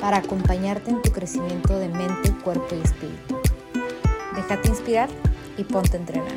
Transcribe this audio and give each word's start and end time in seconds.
para 0.00 0.18
acompañarte 0.18 0.90
en 0.90 1.02
tu 1.02 1.12
crecimiento 1.12 1.78
de 1.78 1.88
mente, 1.88 2.32
cuerpo 2.42 2.74
y 2.74 2.80
espíritu. 2.80 3.40
Déjate 4.34 4.68
inspirar 4.68 5.08
y 5.56 5.64
ponte 5.64 5.96
a 5.96 6.00
entrenar. 6.00 6.32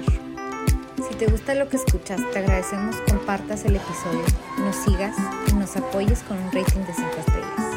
Si 1.08 1.16
te 1.16 1.28
gusta 1.28 1.56
lo 1.56 1.70
que 1.70 1.78
escuchas, 1.78 2.22
te 2.32 2.40
agradecemos 2.40 2.96
compartas 3.10 3.66
el 3.66 3.76
episodio, 3.78 4.24
nos 4.60 4.76
sigas 4.76 5.16
y 5.48 5.54
nos 5.54 5.76
apoyes 5.78 6.22
con 6.24 6.38
un 6.38 6.52
rating 6.52 6.82
de 6.82 6.94
5 6.94 7.10
estrellas. 7.20 7.74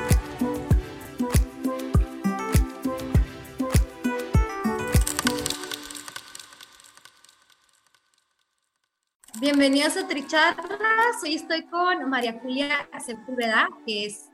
Bienvenidos 9.38 9.96
a 9.96 10.08
Tricharlas. 10.08 11.22
Hoy 11.22 11.34
estoy 11.34 11.66
con 11.66 12.08
María 12.08 12.41
Julia 12.42 12.88
Sepúlveda, 12.98 13.68
que 13.86 14.06
es 14.06 14.30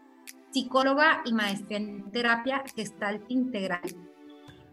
psicóloga 0.52 1.22
y 1.24 1.32
maestra 1.32 1.76
en 1.76 2.10
terapia 2.10 2.62
gestalt 2.74 3.22
integral. 3.28 3.80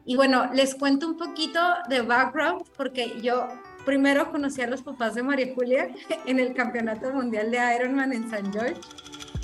Y 0.05 0.15
bueno, 0.15 0.49
les 0.53 0.75
cuento 0.75 1.07
un 1.07 1.17
poquito 1.17 1.59
de 1.87 2.01
background 2.01 2.63
porque 2.75 3.19
yo 3.21 3.47
primero 3.85 4.31
conocí 4.31 4.61
a 4.61 4.67
los 4.67 4.81
papás 4.81 5.15
de 5.15 5.23
María 5.23 5.53
Julia 5.53 5.89
en 6.25 6.39
el 6.39 6.53
Campeonato 6.53 7.13
Mundial 7.13 7.51
de 7.51 7.59
Ironman 7.75 8.13
en 8.13 8.29
San 8.29 8.51
George. 8.51 8.79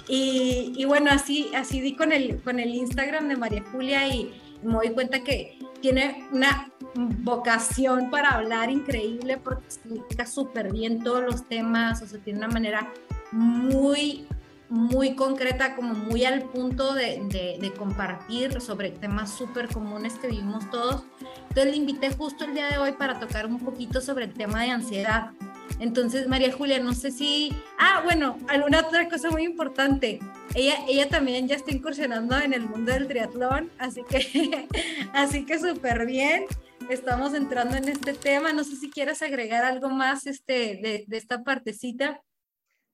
Y, 0.07 0.73
y, 0.75 0.85
bueno, 0.85 1.09
así, 1.11 1.49
así 1.55 1.81
di 1.81 1.95
con 1.95 2.11
el, 2.11 2.41
con 2.41 2.59
el 2.59 2.75
Instagram 2.75 3.27
de 3.27 3.38
María 3.38 3.63
Julia 3.71 4.07
y 4.07 4.31
me 4.63 4.73
doy 4.73 4.89
cuenta 4.91 5.23
que 5.23 5.57
tiene 5.81 6.27
una 6.31 6.71
vocación 6.95 8.09
para 8.09 8.29
hablar 8.29 8.69
increíble 8.69 9.38
porque 9.38 9.65
explica 9.65 10.25
súper 10.25 10.71
bien 10.71 11.03
todos 11.03 11.23
los 11.23 11.47
temas, 11.47 12.01
o 12.01 12.07
sea, 12.07 12.19
tiene 12.19 12.39
una 12.39 12.47
manera 12.47 12.91
muy 13.31 14.27
muy 14.69 15.16
concreta, 15.16 15.75
como 15.75 15.94
muy 15.94 16.25
al 16.25 16.44
punto 16.44 16.94
de, 16.94 17.73
compartir 17.77 18.61
sobre 18.61 18.91
temas 18.91 19.31
súper 19.31 19.67
comunes 19.67 20.13
que 20.13 20.27
vivimos 20.27 20.69
todos. 20.72 21.03
Entonces 21.49 21.72
le 21.72 21.77
invité 21.77 22.11
justo 22.11 22.45
el 22.45 22.53
día 22.53 22.69
de 22.69 22.77
hoy 22.77 22.94
para 22.94 23.19
tocar 23.19 23.45
un 23.45 23.59
poquito 23.59 24.02
sobre 24.02 24.25
el 24.25 24.33
tema 24.33 24.63
de 24.63 24.72
ansiedad. 24.72 25.31
Entonces, 25.80 26.27
María 26.27 26.52
Julia, 26.52 26.80
no 26.80 26.94
sé 26.94 27.11
si... 27.11 27.53
Ah, 27.77 28.02
bueno, 28.03 28.38
alguna 28.47 28.80
otra 28.80 29.09
cosa 29.09 29.30
muy 29.30 29.44
importante. 29.44 30.19
Ella, 30.53 30.75
ella 30.88 31.09
también 31.09 31.47
ya 31.47 31.55
está 31.55 31.72
incursionando 31.72 32.38
en 32.39 32.53
el 32.53 32.61
mundo 32.61 32.94
del 32.94 33.07
triatlón, 33.07 33.69
así 33.77 34.02
que, 34.07 34.67
así 35.13 35.45
que 35.45 35.59
súper 35.59 36.05
bien. 36.05 36.45
Estamos 36.89 37.33
entrando 37.33 37.75
en 37.75 37.89
este 37.89 38.13
tema. 38.13 38.53
No 38.53 38.63
sé 38.63 38.75
si 38.77 38.89
quieres 38.89 39.22
agregar 39.22 39.66
algo 39.66 39.89
más 39.89 40.27
este, 40.27 40.79
de, 40.81 41.03
de 41.07 41.17
esta 41.17 41.44
partecita. 41.44 42.22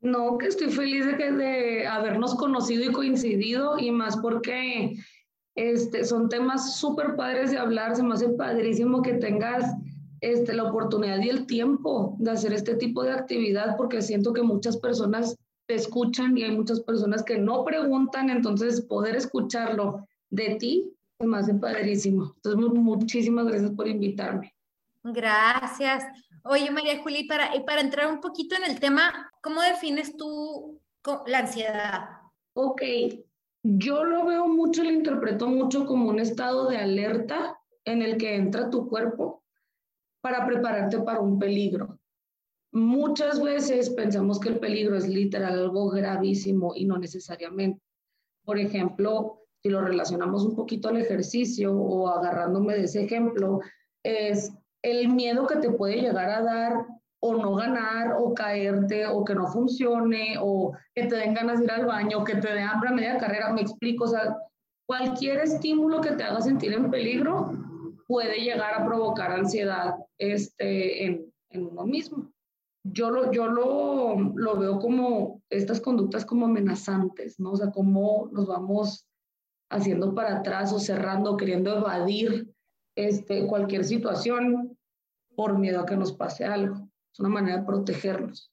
No, 0.02 0.38
que 0.38 0.48
estoy 0.48 0.70
feliz 0.70 1.06
de, 1.06 1.16
que, 1.16 1.32
de 1.32 1.88
habernos 1.88 2.36
conocido 2.36 2.84
y 2.84 2.92
coincidido 2.92 3.78
y 3.78 3.92
más 3.92 4.18
porque 4.18 4.96
este, 5.56 6.06
son 6.06 6.28
temas 6.28 6.78
súper 6.78 7.16
padres 7.16 7.52
de 7.52 7.60
hablar, 7.60 7.96
se 7.96 8.04
me 8.04 8.16
hace 8.16 8.30
padrísimo 8.30 9.02
que 9.02 9.14
tengas 9.14 9.64
este, 10.22 10.54
la 10.54 10.64
oportunidad 10.64 11.20
y 11.20 11.30
el 11.30 11.46
tiempo 11.46 12.16
de 12.20 12.32
hacer 12.32 12.54
este 12.54 12.76
tipo 12.76 13.04
de 13.04 13.12
actividad 13.12 13.76
porque 13.78 14.02
siento 14.02 14.34
que 14.34 14.42
muchas 14.42 14.78
personas 14.78 15.38
te 15.68 15.76
escuchan 15.76 16.38
y 16.38 16.44
hay 16.44 16.56
muchas 16.56 16.82
personas 16.82 17.24
que 17.24 17.38
no 17.38 17.64
preguntan, 17.64 18.30
entonces 18.30 18.82
poder 18.82 19.16
escucharlo 19.16 20.08
de 20.30 20.56
ti 20.56 20.94
se 21.20 21.28
me 21.28 21.38
hace 21.38 21.54
padrísimo. 21.54 22.34
Entonces, 22.38 22.72
muchísimas 22.74 23.46
gracias 23.46 23.72
por 23.72 23.88
invitarme. 23.88 24.54
Gracias. 25.04 26.04
Oye, 26.44 26.72
María 26.72 27.02
Julia, 27.02 27.20
y 27.20 27.28
para, 27.28 27.52
para 27.66 27.82
entrar 27.82 28.12
un 28.12 28.20
poquito 28.20 28.56
en 28.56 28.64
el 28.64 28.80
tema, 28.80 29.32
¿cómo 29.42 29.62
defines 29.62 30.18
tú 30.18 30.80
la 31.28 31.40
ansiedad? 31.40 32.10
Ok, 32.54 32.82
yo 33.64 34.04
lo 34.04 34.26
veo 34.26 34.48
mucho, 34.48 34.84
lo 34.84 34.92
interpreto 34.92 35.48
mucho 35.48 35.86
como 35.86 36.10
un 36.10 36.20
estado 36.20 36.68
de 36.68 36.78
alerta 36.78 37.60
en 37.86 38.02
el 38.02 38.18
que 38.18 38.36
entra 38.36 38.70
tu 38.70 38.88
cuerpo 38.88 39.44
para 40.22 40.46
prepararte 40.46 41.00
para 41.00 41.20
un 41.20 41.38
peligro. 41.38 42.00
Muchas 42.74 43.42
veces 43.42 43.90
pensamos 43.90 44.40
que 44.40 44.50
el 44.50 44.60
peligro 44.60 44.96
es 44.96 45.08
literal 45.08 45.60
algo 45.60 45.90
gravísimo 45.90 46.74
y 46.76 46.86
no 46.86 46.98
necesariamente. 46.98 47.82
Por 48.46 48.58
ejemplo, 48.58 49.42
si 49.62 49.70
lo 49.70 49.82
relacionamos 49.82 50.44
un 50.44 50.56
poquito 50.56 50.90
al 50.90 50.98
ejercicio 50.98 51.74
o 51.76 52.08
agarrándome 52.08 52.76
de 52.76 52.84
ese 52.86 53.04
ejemplo, 53.04 53.60
es 54.04 54.52
el 54.84 55.10
miedo 55.10 55.48
que 55.48 55.58
te 55.58 55.70
puede 55.70 56.02
llegar 56.02 56.30
a 56.30 56.42
dar 56.42 56.86
o 57.24 57.36
no 57.36 57.56
ganar 57.56 58.16
o 58.18 58.34
caerte 58.34 59.06
o 59.06 59.24
que 59.24 59.36
no 59.36 59.48
funcione 59.48 60.36
o 60.40 60.74
que 60.96 61.06
te 61.06 61.16
den 61.16 61.36
ganas 61.36 61.60
de 61.60 61.66
ir 61.66 61.72
al 61.72 61.86
baño, 61.86 62.24
que 62.24 62.36
te 62.36 62.52
dé 62.54 62.62
hambre 62.62 62.90
a 62.90 62.94
media 62.94 63.18
carrera, 63.18 63.54
me 63.54 63.62
explico, 63.62 64.06
o 64.06 64.08
sea, 64.08 64.38
cualquier 64.88 65.40
estímulo 65.40 66.02
que 66.02 66.12
te 66.12 66.24
haga 66.24 66.42
sentir 66.42 66.74
en 66.74 66.90
peligro 66.90 67.52
puede 68.08 68.42
llegar 68.42 68.74
a 68.74 68.86
provocar 68.86 69.32
ansiedad 69.32 69.96
este, 70.18 71.06
en, 71.06 71.32
en 71.50 71.68
uno 71.68 71.86
mismo. 71.86 72.32
Yo, 72.84 73.12
lo, 73.12 73.32
yo 73.32 73.48
lo, 73.48 74.16
lo, 74.36 74.58
veo 74.58 74.80
como 74.80 75.44
estas 75.52 75.80
conductas 75.80 76.26
como 76.26 76.48
amenazantes, 76.48 77.40
¿no? 77.40 77.52
O 77.52 77.56
sea, 77.56 77.70
cómo 77.70 78.30
nos 78.32 78.48
vamos 78.48 79.06
haciendo 79.70 80.16
para 80.16 80.38
atrás 80.38 80.74
o 80.74 80.80
cerrando, 80.80 81.38
queriendo 81.38 81.78
evadir 81.78 82.52
este, 82.96 83.48
cualquier 83.48 83.84
situación 83.86 84.78
por 85.36 85.58
miedo 85.58 85.82
a 85.82 85.86
que 85.86 85.98
nos 85.98 86.14
pase 86.14 86.46
algo. 86.46 86.90
Es 87.14 87.20
una 87.20 87.30
manera 87.30 87.58
de 87.58 87.66
protegernos. 87.66 88.52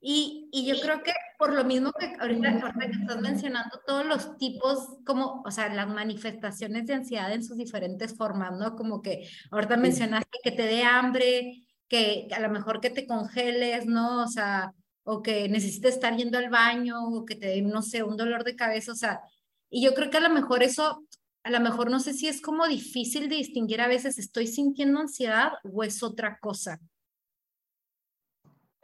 Y, 0.00 0.48
y 0.52 0.66
yo 0.66 0.80
creo 0.80 1.02
que 1.02 1.12
por 1.38 1.54
lo 1.54 1.64
mismo 1.64 1.92
que 1.92 2.12
ahorita, 2.20 2.72
que 2.78 2.86
estás 2.86 3.20
mencionando 3.20 3.80
todos 3.86 4.04
los 4.04 4.36
tipos, 4.36 4.96
como, 5.04 5.42
o 5.44 5.50
sea, 5.50 5.72
las 5.72 5.88
manifestaciones 5.88 6.86
de 6.86 6.94
ansiedad 6.94 7.32
en 7.32 7.44
sus 7.44 7.56
diferentes 7.56 8.16
formas, 8.16 8.56
¿no? 8.58 8.74
Como 8.74 9.00
que 9.00 9.28
ahorita 9.50 9.76
mencionaste 9.76 10.38
que 10.42 10.52
te 10.52 10.62
dé 10.62 10.82
hambre, 10.82 11.66
que 11.88 12.28
a 12.32 12.40
lo 12.40 12.48
mejor 12.48 12.80
que 12.80 12.90
te 12.90 13.06
congeles, 13.06 13.86
¿no? 13.86 14.22
O 14.22 14.28
sea, 14.28 14.72
o 15.04 15.22
que 15.22 15.48
necesites 15.48 15.94
estar 15.94 16.16
yendo 16.16 16.38
al 16.38 16.48
baño, 16.48 17.08
o 17.08 17.24
que 17.24 17.36
te 17.36 17.46
dé, 17.48 17.62
no 17.62 17.82
sé, 17.82 18.02
un 18.02 18.16
dolor 18.16 18.44
de 18.44 18.56
cabeza, 18.56 18.92
o 18.92 18.96
sea, 18.96 19.20
y 19.68 19.82
yo 19.82 19.94
creo 19.94 20.10
que 20.10 20.18
a 20.18 20.20
lo 20.20 20.30
mejor 20.30 20.62
eso 20.62 21.04
a 21.44 21.50
lo 21.50 21.60
mejor 21.60 21.90
no 21.90 21.98
sé 21.98 22.12
si 22.12 22.28
es 22.28 22.40
como 22.40 22.66
difícil 22.66 23.28
de 23.28 23.36
distinguir 23.36 23.80
a 23.80 23.88
veces, 23.88 24.18
¿estoy 24.18 24.46
sintiendo 24.46 25.00
ansiedad 25.00 25.52
o 25.64 25.82
es 25.82 26.02
otra 26.02 26.38
cosa? 26.40 26.80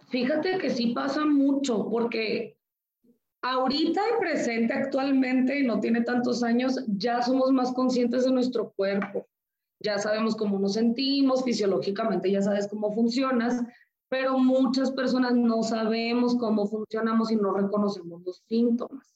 Fíjate 0.09 0.59
que 0.59 0.71
sí 0.71 0.89
pasa 0.89 1.25
mucho, 1.25 1.89
porque 1.89 2.57
ahorita 3.43 4.01
presente 4.19 4.73
actualmente, 4.73 5.63
no 5.63 5.79
tiene 5.81 6.03
tantos 6.03 6.43
años, 6.43 6.83
ya 6.89 7.23
somos 7.23 7.53
más 7.53 7.73
conscientes 7.73 8.25
de 8.25 8.33
nuestro 8.33 8.73
cuerpo. 8.73 9.29
Ya 9.81 9.99
sabemos 9.99 10.35
cómo 10.35 10.59
nos 10.59 10.75
sentimos, 10.75 11.45
fisiológicamente 11.45 12.31
ya 12.33 12.43
sabes 12.43 12.67
cómo 12.67 12.93
funcionas, 12.93 13.63
pero 14.09 14.39
muchas 14.39 14.91
personas 14.91 15.35
no 15.35 15.63
sabemos 15.63 16.37
cómo 16.37 16.67
funcionamos 16.67 17.31
y 17.31 17.37
no 17.37 17.53
reconocemos 17.53 18.23
los 18.25 18.43
síntomas. 18.49 19.15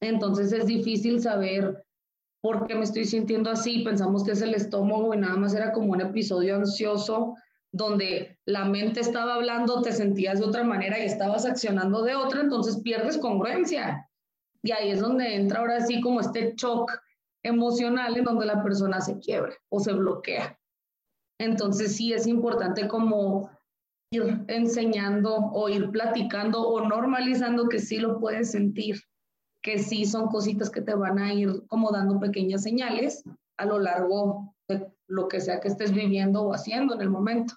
Entonces 0.00 0.52
es 0.52 0.66
difícil 0.66 1.22
saber 1.22 1.86
¿por 2.40 2.66
qué 2.66 2.74
me 2.74 2.84
estoy 2.84 3.04
sintiendo 3.04 3.50
así? 3.50 3.84
Pensamos 3.84 4.24
que 4.24 4.32
es 4.32 4.42
el 4.42 4.54
estómago 4.54 5.14
y 5.14 5.18
nada 5.18 5.36
más 5.36 5.54
era 5.54 5.72
como 5.72 5.92
un 5.92 6.00
episodio 6.00 6.56
ansioso 6.56 7.34
donde 7.72 8.38
la 8.46 8.64
mente 8.64 9.00
estaba 9.00 9.34
hablando, 9.34 9.82
te 9.82 9.92
sentías 9.92 10.38
de 10.38 10.46
otra 10.46 10.64
manera 10.64 10.98
y 10.98 11.04
estabas 11.04 11.44
accionando 11.44 12.02
de 12.02 12.14
otra, 12.14 12.40
entonces 12.40 12.80
pierdes 12.82 13.18
congruencia. 13.18 14.08
Y 14.62 14.72
ahí 14.72 14.90
es 14.90 15.00
donde 15.00 15.34
entra 15.34 15.60
ahora 15.60 15.80
sí 15.80 16.00
como 16.00 16.20
este 16.20 16.54
shock 16.56 16.90
emocional 17.44 18.16
en 18.16 18.24
donde 18.24 18.46
la 18.46 18.62
persona 18.62 19.00
se 19.00 19.18
quiebra 19.18 19.54
o 19.68 19.80
se 19.80 19.92
bloquea. 19.92 20.58
Entonces 21.38 21.94
sí 21.94 22.12
es 22.12 22.26
importante 22.26 22.88
como 22.88 23.50
ir 24.10 24.44
enseñando 24.48 25.36
o 25.52 25.68
ir 25.68 25.90
platicando 25.90 26.62
o 26.62 26.88
normalizando 26.88 27.68
que 27.68 27.78
sí 27.78 27.98
lo 27.98 28.18
puedes 28.18 28.50
sentir 28.50 28.96
que 29.62 29.78
sí 29.78 30.06
son 30.06 30.28
cositas 30.28 30.70
que 30.70 30.80
te 30.80 30.94
van 30.94 31.18
a 31.18 31.32
ir 31.32 31.66
como 31.66 31.90
dando 31.90 32.20
pequeñas 32.20 32.62
señales 32.62 33.24
a 33.56 33.66
lo 33.66 33.78
largo 33.78 34.54
de 34.68 34.92
lo 35.06 35.28
que 35.28 35.40
sea 35.40 35.60
que 35.60 35.68
estés 35.68 35.92
viviendo 35.92 36.42
o 36.42 36.54
haciendo 36.54 36.94
en 36.94 37.00
el 37.00 37.10
momento. 37.10 37.54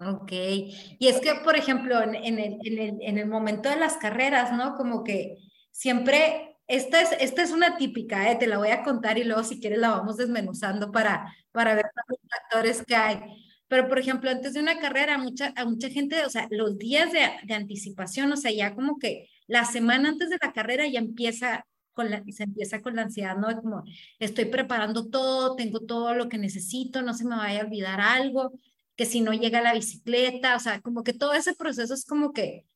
Ok, 0.00 0.32
y 0.32 1.08
es 1.08 1.20
que, 1.20 1.34
por 1.44 1.56
ejemplo, 1.56 2.02
en, 2.02 2.14
el, 2.14 2.58
en, 2.62 2.78
el, 2.78 2.98
en 3.00 3.18
el 3.18 3.26
momento 3.26 3.68
de 3.68 3.76
las 3.76 3.96
carreras, 3.96 4.52
¿no? 4.52 4.76
Como 4.76 5.04
que 5.04 5.38
siempre 5.70 6.54
esta 6.66 7.00
es, 7.00 7.12
esta 7.20 7.42
es 7.42 7.52
una 7.52 7.76
típica, 7.76 8.30
¿eh? 8.30 8.36
te 8.36 8.46
la 8.46 8.58
voy 8.58 8.70
a 8.70 8.82
contar 8.82 9.18
y 9.18 9.24
luego 9.24 9.44
si 9.44 9.60
quieres 9.60 9.78
la 9.78 9.90
vamos 9.90 10.16
desmenuzando 10.16 10.90
para, 10.90 11.34
para 11.52 11.74
ver 11.74 11.86
los 12.08 12.18
factores 12.28 12.82
que 12.86 12.96
hay. 12.96 13.20
Pero, 13.68 13.88
por 13.88 13.98
ejemplo, 13.98 14.30
antes 14.30 14.54
de 14.54 14.60
una 14.60 14.78
carrera, 14.78 15.18
mucha, 15.18 15.52
a 15.56 15.64
mucha 15.64 15.88
gente, 15.90 16.24
o 16.24 16.30
sea, 16.30 16.46
los 16.50 16.78
días 16.78 17.12
de, 17.12 17.20
de, 17.44 17.54
anticipación, 17.54 18.32
o 18.32 18.36
sea, 18.36 18.50
ya 18.50 18.74
como 18.74 18.98
que 18.98 19.28
la 19.46 19.64
semana 19.64 20.10
antes 20.10 20.30
de 20.30 20.38
la 20.40 20.52
carrera 20.52 20.86
ya 20.88 20.98
empieza 20.98 21.66
con 21.92 22.10
la, 22.10 22.22
se 22.30 22.44
empieza 22.44 22.82
con 22.82 22.96
la 22.96 23.02
ansiedad, 23.02 23.36
¿no? 23.36 23.54
Como 23.60 23.84
estoy 24.18 24.46
preparando 24.46 25.08
todo, 25.08 25.56
tengo 25.56 25.80
todo 25.80 26.14
lo 26.14 26.28
que 26.28 26.38
necesito, 26.38 27.02
no 27.02 27.14
se 27.14 27.24
me 27.24 27.36
vaya 27.36 27.62
a 27.62 27.64
olvidar 27.64 28.00
algo, 28.00 28.52
que 28.96 29.06
si 29.06 29.20
no 29.20 29.32
llega 29.32 29.62
la 29.62 29.74
bicicleta, 29.74 30.56
o 30.56 30.60
sea, 30.60 30.80
como 30.80 31.02
que 31.04 31.12
todo 31.12 31.34
ese 31.34 31.54
proceso 31.54 31.94
es 31.94 32.04
como 32.04 32.32
que 32.32 32.66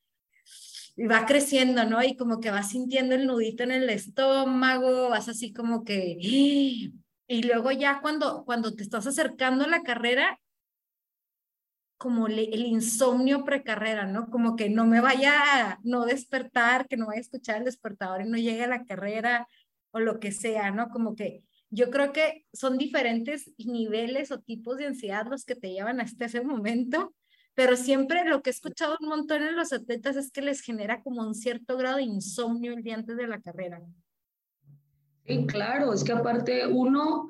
va 0.98 1.26
creciendo, 1.26 1.84
¿no? 1.84 2.02
Y 2.02 2.16
como 2.16 2.40
que 2.40 2.50
vas 2.50 2.70
sintiendo 2.70 3.14
el 3.14 3.26
nudito 3.26 3.62
en 3.62 3.72
el 3.72 3.90
estómago, 3.90 5.10
vas 5.10 5.28
así 5.28 5.52
como 5.52 5.84
que... 5.84 6.16
Y 7.30 7.42
luego 7.42 7.70
ya 7.72 8.00
cuando, 8.00 8.42
cuando 8.46 8.74
te 8.74 8.82
estás 8.82 9.06
acercando 9.06 9.66
a 9.66 9.68
la 9.68 9.82
carrera, 9.82 10.40
como 11.98 12.28
el 12.28 12.64
insomnio 12.64 13.44
precarrera, 13.44 14.06
¿no? 14.06 14.30
Como 14.30 14.54
que 14.54 14.70
no 14.70 14.86
me 14.86 15.00
vaya 15.00 15.32
a 15.72 15.78
no 15.82 16.06
despertar, 16.06 16.86
que 16.86 16.96
no 16.96 17.06
vaya 17.06 17.18
a 17.18 17.22
escuchar 17.22 17.58
el 17.58 17.64
despertador 17.64 18.22
y 18.22 18.30
no 18.30 18.38
llegue 18.38 18.64
a 18.64 18.68
la 18.68 18.84
carrera 18.84 19.48
o 19.90 19.98
lo 19.98 20.20
que 20.20 20.30
sea, 20.30 20.70
¿no? 20.70 20.90
Como 20.90 21.16
que 21.16 21.42
yo 21.70 21.90
creo 21.90 22.12
que 22.12 22.46
son 22.52 22.78
diferentes 22.78 23.52
niveles 23.58 24.30
o 24.30 24.40
tipos 24.40 24.78
de 24.78 24.86
ansiedad 24.86 25.26
los 25.28 25.44
que 25.44 25.56
te 25.56 25.72
llevan 25.72 26.00
hasta 26.00 26.26
ese 26.26 26.40
momento, 26.40 27.14
pero 27.54 27.76
siempre 27.76 28.24
lo 28.24 28.42
que 28.42 28.50
he 28.50 28.52
escuchado 28.52 28.96
un 29.00 29.08
montón 29.08 29.42
en 29.42 29.56
los 29.56 29.72
atletas 29.72 30.16
es 30.16 30.30
que 30.30 30.40
les 30.40 30.60
genera 30.60 31.02
como 31.02 31.22
un 31.22 31.34
cierto 31.34 31.76
grado 31.76 31.96
de 31.96 32.04
insomnio 32.04 32.72
el 32.72 32.84
día 32.84 32.94
antes 32.94 33.16
de 33.16 33.26
la 33.26 33.40
carrera. 33.40 33.82
Sí, 35.26 35.46
claro, 35.46 35.92
es 35.92 36.04
que 36.04 36.12
aparte 36.12 36.66
uno, 36.66 37.28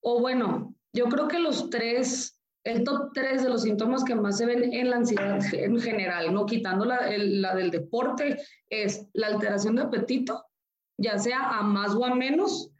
o 0.00 0.20
bueno, 0.20 0.74
yo 0.92 1.06
creo 1.06 1.26
que 1.26 1.40
los 1.40 1.68
tres 1.68 2.37
el 2.68 2.84
top 2.84 3.12
3 3.14 3.42
de 3.42 3.48
los 3.48 3.62
síntomas 3.62 4.04
que 4.04 4.14
más 4.14 4.36
se 4.36 4.46
ven 4.46 4.72
en 4.74 4.90
la 4.90 4.96
ansiedad 4.96 5.40
en 5.52 5.80
general, 5.80 6.32
no 6.34 6.44
quitando 6.44 6.84
la, 6.84 7.00
la, 7.16 7.54
del 7.54 7.70
deporte, 7.70 8.38
es 8.68 9.06
la 9.14 9.28
alteración 9.28 9.76
de 9.76 9.82
apetito, 9.82 10.44
ya 10.98 11.18
sea 11.18 11.58
a 11.58 11.62
más 11.62 11.94
o 11.94 12.04
a 12.04 12.14
menos, 12.14 12.70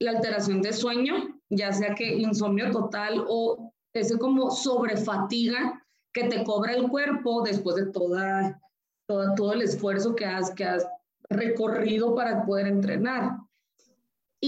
la 0.00 0.10
alteración 0.10 0.62
de 0.62 0.72
sueño, 0.72 1.14
ya 1.48 1.72
sea 1.72 1.94
que 1.94 2.16
insomnio 2.16 2.70
total 2.72 3.24
o 3.28 3.72
ese 3.94 4.18
como 4.18 4.50
sobrefatiga 4.50 5.82
que 6.12 6.24
te 6.24 6.42
cobra 6.44 6.72
el 6.74 6.88
cuerpo 6.88 7.42
después 7.42 7.76
de 7.76 7.86
toda, 7.86 8.60
toda, 9.06 9.34
todo 9.36 9.52
el 9.52 9.62
esfuerzo 9.62 10.16
que 10.16 10.26
has, 10.26 10.50
que 10.54 10.64
has 10.64 10.86
recorrido 11.30 12.14
para 12.14 12.44
poder 12.44 12.66
entrenar. 12.66 13.36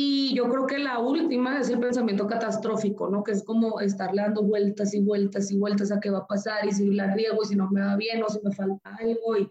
Y 0.00 0.33
yo 0.33 0.49
creo 0.49 0.65
que 0.65 0.79
la 0.79 1.00
última 1.00 1.59
es 1.59 1.71
el 1.71 1.81
pensamiento 1.81 2.29
catastrófico, 2.29 3.09
¿no? 3.09 3.25
Que 3.25 3.33
es 3.33 3.43
como 3.43 3.81
estarle 3.81 4.23
dando 4.23 4.45
vueltas 4.45 4.95
y 4.95 5.00
vueltas 5.00 5.50
y 5.50 5.59
vueltas 5.59 5.91
a 5.91 5.99
qué 5.99 6.09
va 6.09 6.19
a 6.19 6.27
pasar 6.29 6.65
y 6.65 6.71
si 6.71 6.89
la 6.93 7.12
riego 7.15 7.43
y 7.43 7.47
si 7.47 7.56
no 7.56 7.69
me 7.69 7.81
va 7.81 7.97
bien 7.97 8.23
o 8.23 8.29
si 8.29 8.39
me 8.45 8.53
falta 8.53 8.95
algo 8.95 9.37
y, 9.37 9.50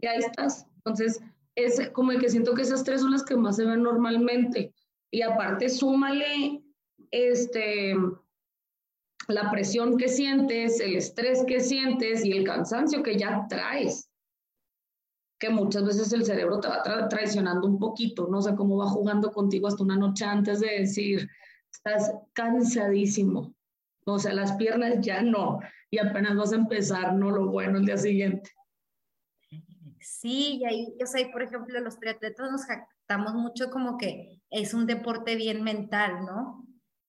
y 0.00 0.06
ahí 0.08 0.18
estás. 0.18 0.66
Entonces, 0.78 1.20
es 1.54 1.88
como 1.90 2.10
el 2.10 2.20
que 2.20 2.28
siento 2.28 2.52
que 2.54 2.62
esas 2.62 2.82
tres 2.82 3.02
son 3.02 3.12
las 3.12 3.22
que 3.22 3.36
más 3.36 3.54
se 3.54 3.64
ven 3.64 3.84
normalmente. 3.84 4.74
Y 5.12 5.22
aparte, 5.22 5.68
súmale 5.68 6.64
este, 7.12 7.94
la 9.28 9.52
presión 9.52 9.96
que 9.96 10.08
sientes, 10.08 10.80
el 10.80 10.96
estrés 10.96 11.44
que 11.46 11.60
sientes 11.60 12.24
y 12.24 12.32
el 12.32 12.42
cansancio 12.42 13.04
que 13.04 13.16
ya 13.16 13.46
traes 13.48 14.05
que 15.38 15.50
muchas 15.50 15.84
veces 15.84 16.12
el 16.12 16.24
cerebro 16.24 16.60
te 16.60 16.68
va 16.68 17.08
traicionando 17.08 17.66
un 17.66 17.78
poquito, 17.78 18.28
no 18.28 18.40
sé 18.40 18.54
cómo 18.54 18.76
va 18.78 18.88
jugando 18.88 19.30
contigo 19.32 19.68
hasta 19.68 19.82
una 19.82 19.96
noche 19.96 20.24
antes 20.24 20.60
de 20.60 20.80
decir, 20.80 21.28
estás 21.70 22.12
cansadísimo, 22.32 23.54
o 24.06 24.18
sea, 24.18 24.32
las 24.32 24.52
piernas 24.52 25.00
ya 25.00 25.22
no, 25.22 25.60
y 25.90 25.98
apenas 25.98 26.36
vas 26.36 26.52
a 26.52 26.56
empezar, 26.56 27.14
no 27.14 27.30
lo 27.30 27.48
bueno 27.48 27.78
el 27.78 27.86
día 27.86 27.98
siguiente. 27.98 28.50
Sí, 30.00 30.58
y 30.60 30.64
ahí, 30.64 30.94
yo 30.98 31.06
sé, 31.06 31.28
por 31.32 31.42
ejemplo, 31.42 31.78
los 31.80 31.98
triatletas 31.98 32.50
nos 32.50 32.64
jactamos 32.64 33.34
mucho 33.34 33.70
como 33.70 33.98
que 33.98 34.40
es 34.50 34.72
un 34.72 34.86
deporte 34.86 35.34
bien 35.34 35.64
mental, 35.64 36.24
¿no? 36.24 36.64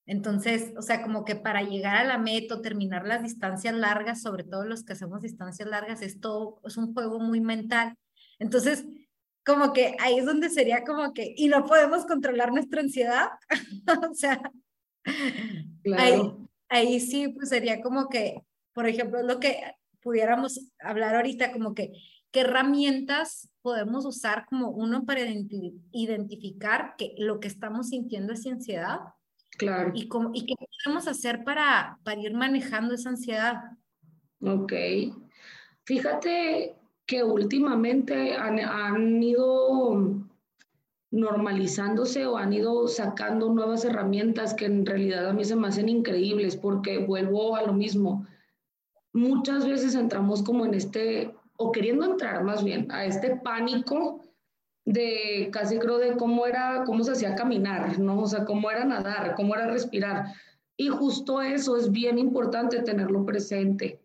Entonces, 0.08 0.74
o 0.78 0.82
sea, 0.82 1.04
como 1.04 1.24
que 1.24 1.36
para 1.36 1.62
llegar 1.62 1.98
a 1.98 2.06
la 2.06 2.18
meta, 2.18 2.62
terminar 2.62 3.06
las 3.06 3.22
distancias 3.22 3.76
largas, 3.76 4.22
sobre 4.22 4.44
todo 4.44 4.66
los 4.66 4.84
que 4.84 4.94
hacemos 4.94 5.22
distancias 5.22 5.68
largas, 5.68 6.02
es 6.02 6.20
todo, 6.20 6.60
es 6.66 6.78
un 6.78 6.94
juego 6.94 7.20
muy 7.20 7.42
mental. 7.42 7.96
Entonces, 8.39 8.86
como 9.48 9.72
que 9.72 9.95
ahí 10.00 10.19
es 10.19 10.25
donde 10.25 10.50
sería 10.50 10.84
como 10.84 11.13
que, 11.13 11.34
y 11.38 11.48
no 11.48 11.66
podemos 11.66 12.06
controlar 12.06 12.51
nuestra 12.51 12.81
ansiedad, 12.81 13.30
o 14.12 14.13
sea, 14.13 14.42
ahí, 16.68 17.00
sí, 17.00 17.30
pues 17.30 17.48
sería 17.48 17.81
como 17.81 18.10
que, 18.10 18.44
por 18.74 18.88
ejemplo, 18.88 19.24
lo 19.24 19.39
que 19.39 19.62
pudiéramos 20.01 20.60
hablar 20.80 21.16
ahorita, 21.16 21.54
como 21.54 21.74
que, 21.74 21.94
¿qué 22.31 22.42
herramientas 22.42 23.50
podemos 23.62 24.06
usar 24.06 24.45
como 24.48 24.69
uno 24.69 25.06
para 25.06 25.22
identificar 25.92 26.95
que 26.98 27.16
lo 27.18 27.40
que 27.40 27.48
estamos 27.48 27.90
sintiendo 27.90 28.33
es 28.33 28.45
ansiedad? 28.45 29.00
Claro. 29.57 29.92
Y, 29.95 30.10
cómo, 30.10 30.31
y 30.33 30.45
qué 30.45 30.56
podemos 30.83 31.07
hacer 31.07 31.45
para, 31.45 32.00
para 32.04 32.19
ir 32.19 32.33
manejando 32.33 32.94
esa 32.94 33.10
ansiedad. 33.10 33.62
Ok. 34.42 34.74
Fíjate 35.86 36.77
que 37.07 37.24
últimamente 37.24 38.36
han, 38.36 39.24
ido 39.24 40.13
normalizándose 41.09 42.25
o 42.25 42.38
han 42.38 42.51
ido 42.51 42.88
sacando 42.89 43.50
nuevas 43.50 43.86
herramientas 43.86 44.54
que 44.54 44.65
en 44.65 44.86
realidad 44.86 45.30
a 45.30 45.33
mí 45.33 45.45
se 45.45 45.56
me 45.56 45.69
hacen 45.69 45.88
increíbles 45.88 46.57
porque 46.57 47.00
vuelvo 47.00 47.56
a 47.56 47.63
lo 47.63 47.71
mismo. 47.71 48.27
Muchas 49.13 49.65
veces 49.65 49.95
entramos 49.95 50.44
como 50.44 50.65
en 50.65 50.74
este, 50.74 51.33
o 51.56 51.71
queriendo 51.71 52.04
entrar 52.04 52.44
más 52.44 52.62
bien, 52.62 52.92
a 52.92 53.06
este 53.06 53.38
pánico 53.38 54.21
de 54.83 55.50
casi 55.51 55.80
creo 55.80 55.98
de 56.00 56.18
cómo 56.18 56.45
era, 56.45 56.83
cómo 56.86 57.06
se 57.06 57.13
hacía 57.13 57.36
caminar, 57.36 58.00
¿no? 58.00 58.19
O 58.19 58.27
sea, 58.27 58.44
cómo 58.44 58.69
era 58.69 58.83
nadar, 58.83 59.33
cómo 59.36 59.56
era 59.56 59.68
respirar. 59.68 60.25
Y 60.75 60.89
justo 60.89 61.42
eso 61.42 61.77
es 61.77 61.89
bien 61.89 62.18
importante 62.18 62.81
tenerlo 62.81 63.25
presente. 63.25 64.01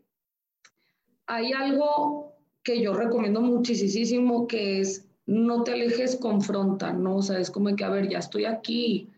Hay 1.26 1.52
algo 1.52 2.31
que 2.62 2.80
yo 2.80 2.94
recomiendo 2.94 3.40
muchísimo, 3.40 4.46
que 4.46 4.80
es 4.80 5.06
no 5.26 5.62
te 5.62 5.72
alejes, 5.72 6.16
confronta, 6.16 6.92
¿no? 6.92 7.16
O 7.16 7.22
sea, 7.22 7.38
es 7.38 7.50
como 7.50 7.74
que, 7.76 7.84
a 7.84 7.88
ver, 7.88 8.08
ya 8.08 8.18
estoy 8.18 8.44
aquí, 8.44 9.08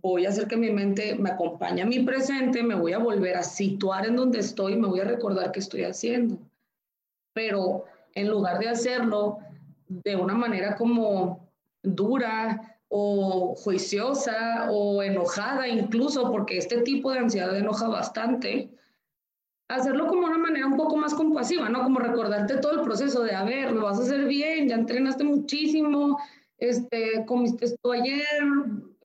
voy 0.00 0.24
a 0.24 0.28
hacer 0.28 0.46
que 0.46 0.56
mi 0.56 0.70
mente 0.70 1.16
me 1.16 1.30
acompañe 1.30 1.82
a 1.82 1.86
mi 1.86 2.00
presente, 2.00 2.62
me 2.62 2.74
voy 2.74 2.92
a 2.92 2.98
volver 2.98 3.36
a 3.36 3.42
situar 3.42 4.06
en 4.06 4.16
donde 4.16 4.38
estoy, 4.38 4.76
me 4.76 4.86
voy 4.86 5.00
a 5.00 5.04
recordar 5.04 5.52
qué 5.52 5.60
estoy 5.60 5.82
haciendo. 5.82 6.38
Pero 7.32 7.84
en 8.14 8.28
lugar 8.28 8.58
de 8.58 8.68
hacerlo 8.68 9.38
de 9.88 10.16
una 10.16 10.34
manera 10.34 10.76
como 10.76 11.48
dura 11.82 12.78
o 12.88 13.54
juiciosa 13.56 14.70
o 14.70 15.02
enojada 15.02 15.68
incluso, 15.68 16.30
porque 16.30 16.58
este 16.58 16.82
tipo 16.82 17.10
de 17.10 17.18
ansiedad 17.18 17.56
enoja 17.56 17.88
bastante, 17.88 18.70
hacerlo 19.68 20.06
como 20.06 20.26
una 20.26 20.38
manera 20.38 20.66
un 20.66 20.76
poco 20.76 20.96
más 20.96 21.14
compasiva, 21.14 21.68
¿no? 21.68 21.82
Como 21.82 21.98
recordarte 21.98 22.58
todo 22.58 22.72
el 22.72 22.82
proceso 22.82 23.22
de, 23.22 23.34
a 23.34 23.44
ver, 23.44 23.72
lo 23.72 23.84
vas 23.84 23.98
a 23.98 24.02
hacer 24.02 24.26
bien, 24.26 24.68
ya 24.68 24.76
entrenaste 24.76 25.24
muchísimo, 25.24 26.18
este, 26.58 27.24
comiste 27.26 27.66
esto 27.66 27.92
ayer, 27.92 28.22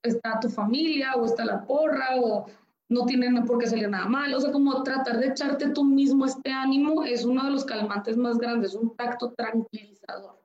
está 0.04 0.40
tu 0.40 0.50
familia 0.50 1.14
o 1.16 1.26
está 1.26 1.46
la 1.46 1.66
porra 1.66 2.16
o 2.16 2.46
no 2.90 3.06
tienen 3.06 3.46
por 3.46 3.58
qué 3.58 3.68
salir 3.68 3.90
nada 3.90 4.06
mal. 4.06 4.34
O 4.34 4.40
sea, 4.40 4.52
como 4.52 4.84
tratar 4.84 5.20
de 5.20 5.28
echarte 5.28 5.70
tú 5.70 5.84
mismo 5.84 6.26
este 6.26 6.52
ánimo 6.52 7.04
es 7.04 7.26
uno 7.26 7.44
de 7.46 7.52
los 7.52 7.66
calmantes 7.66 8.18
más 8.18 8.38
grandes, 8.38 8.76
un 8.76 8.96
tacto 8.96 9.32
tranquilizador. 9.32 10.40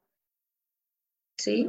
¿Sí? 1.38 1.68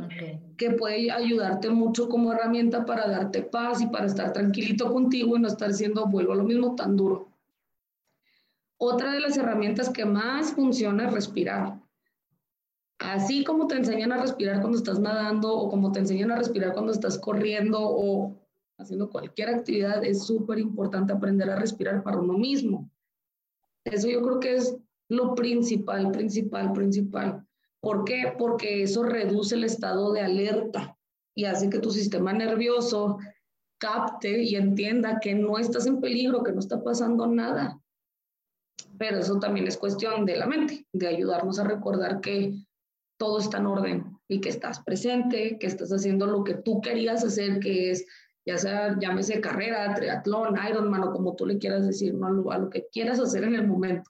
Que 0.56 0.72
puede 0.72 1.12
ayudarte 1.12 1.70
mucho 1.70 2.08
como 2.08 2.32
herramienta 2.32 2.86
para 2.86 3.08
darte 3.08 3.42
paz 3.42 3.82
y 3.82 3.88
para 3.88 4.06
estar 4.06 4.32
tranquilito 4.32 4.92
contigo 4.94 5.36
y 5.36 5.42
no 5.42 5.48
estar 5.48 5.74
siendo, 5.74 6.06
vuelvo 6.08 6.34
a 6.34 6.38
lo 6.38 6.44
mismo, 6.44 6.75
tan 6.75 6.96
duro. 6.96 7.26
Otra 8.79 9.12
de 9.12 9.19
las 9.19 9.36
herramientas 9.38 9.89
que 9.89 10.05
más 10.05 10.53
funciona 10.53 11.07
es 11.07 11.13
respirar. 11.13 11.81
Así 13.00 13.43
como 13.43 13.67
te 13.67 13.75
enseñan 13.75 14.12
a 14.12 14.17
respirar 14.17 14.60
cuando 14.60 14.77
estás 14.77 15.00
nadando 15.00 15.55
o 15.55 15.69
como 15.69 15.91
te 15.91 16.00
enseñan 16.00 16.31
a 16.31 16.36
respirar 16.36 16.74
cuando 16.74 16.91
estás 16.91 17.17
corriendo 17.17 17.79
o 17.81 18.36
haciendo 18.77 19.10
cualquier 19.10 19.50
actividad, 19.50 20.03
es 20.03 20.25
súper 20.25 20.60
importante 20.60 21.12
aprender 21.13 21.50
a 21.50 21.55
respirar 21.55 22.03
para 22.03 22.19
uno 22.19 22.34
mismo. 22.34 22.89
Eso 23.84 24.07
yo 24.07 24.22
creo 24.22 24.39
que 24.39 24.55
es 24.55 24.77
lo 25.10 25.34
principal, 25.34 26.12
principal, 26.12 26.74
principal. 26.74 27.48
¿Por 27.79 28.03
qué? 28.03 28.34
Porque 28.38 28.84
eso 28.84 29.03
reduce 29.03 29.55
el 29.55 29.63
estado 29.63 30.12
de 30.12 30.22
alerta 30.22 30.98
y 31.34 31.46
hace 31.46 31.69
que 31.69 31.79
tu 31.79 31.89
sistema 31.89 32.34
nervioso 32.34 33.17
capte 33.79 34.43
y 34.43 34.55
entienda 34.55 35.19
que 35.19 35.34
no 35.34 35.57
estás 35.57 35.88
en 35.88 36.00
peligro, 36.00 36.43
que 36.43 36.51
no 36.51 36.60
está 36.60 36.84
pasando 36.84 37.25
nada 37.25 37.79
pero 38.98 39.20
eso 39.20 39.39
también 39.39 39.68
es 39.68 39.77
cuestión 39.77 40.25
de 40.25 40.38
la 40.38 40.48
mente, 40.48 40.86
de 40.94 41.08
ayudarnos 41.08 41.60
a 41.60 41.63
recordar 41.63 42.22
que 42.22 42.54
todo 43.18 43.39
está 43.39 43.58
en 43.58 43.68
orden, 43.68 44.18
y 44.27 44.42
que 44.42 44.50
estás 44.50 44.82
presente, 44.82 45.58
que 45.58 45.68
estás 45.68 45.92
haciendo 45.92 46.27
lo 46.27 46.44
que 46.44 46.56
tú 46.56 46.82
querías 46.82 47.24
hacer, 47.24 47.60
que 47.60 47.92
es 47.92 48.06
ya 48.46 48.58
sea, 48.58 48.98
llámese 48.98 49.42
carrera, 49.42 49.94
triatlón, 49.94 50.56
Ironman 50.70 51.04
o 51.04 51.12
como 51.12 51.36
tú 51.36 51.46
le 51.46 51.58
quieras 51.58 51.86
decir, 51.86 52.13
¿no? 52.13 52.50
a 52.50 52.58
lo 52.58 52.70
que 52.70 52.88
quieras 52.88 53.20
hacer 53.20 53.44
en 53.44 53.56
el 53.56 53.68
momento. 53.68 54.10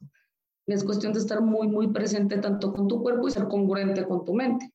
Es 0.68 0.84
cuestión 0.84 1.12
de 1.14 1.20
estar 1.20 1.42
muy, 1.42 1.68
muy 1.68 1.92
presente 1.92 2.38
tanto 2.38 2.72
con 2.72 2.88
tu 2.88 3.02
cuerpo 3.02 3.28
y 3.28 3.32
ser 3.32 3.48
congruente 3.48 4.06
con 4.06 4.26
tu 4.26 4.36
mente. 4.36 4.72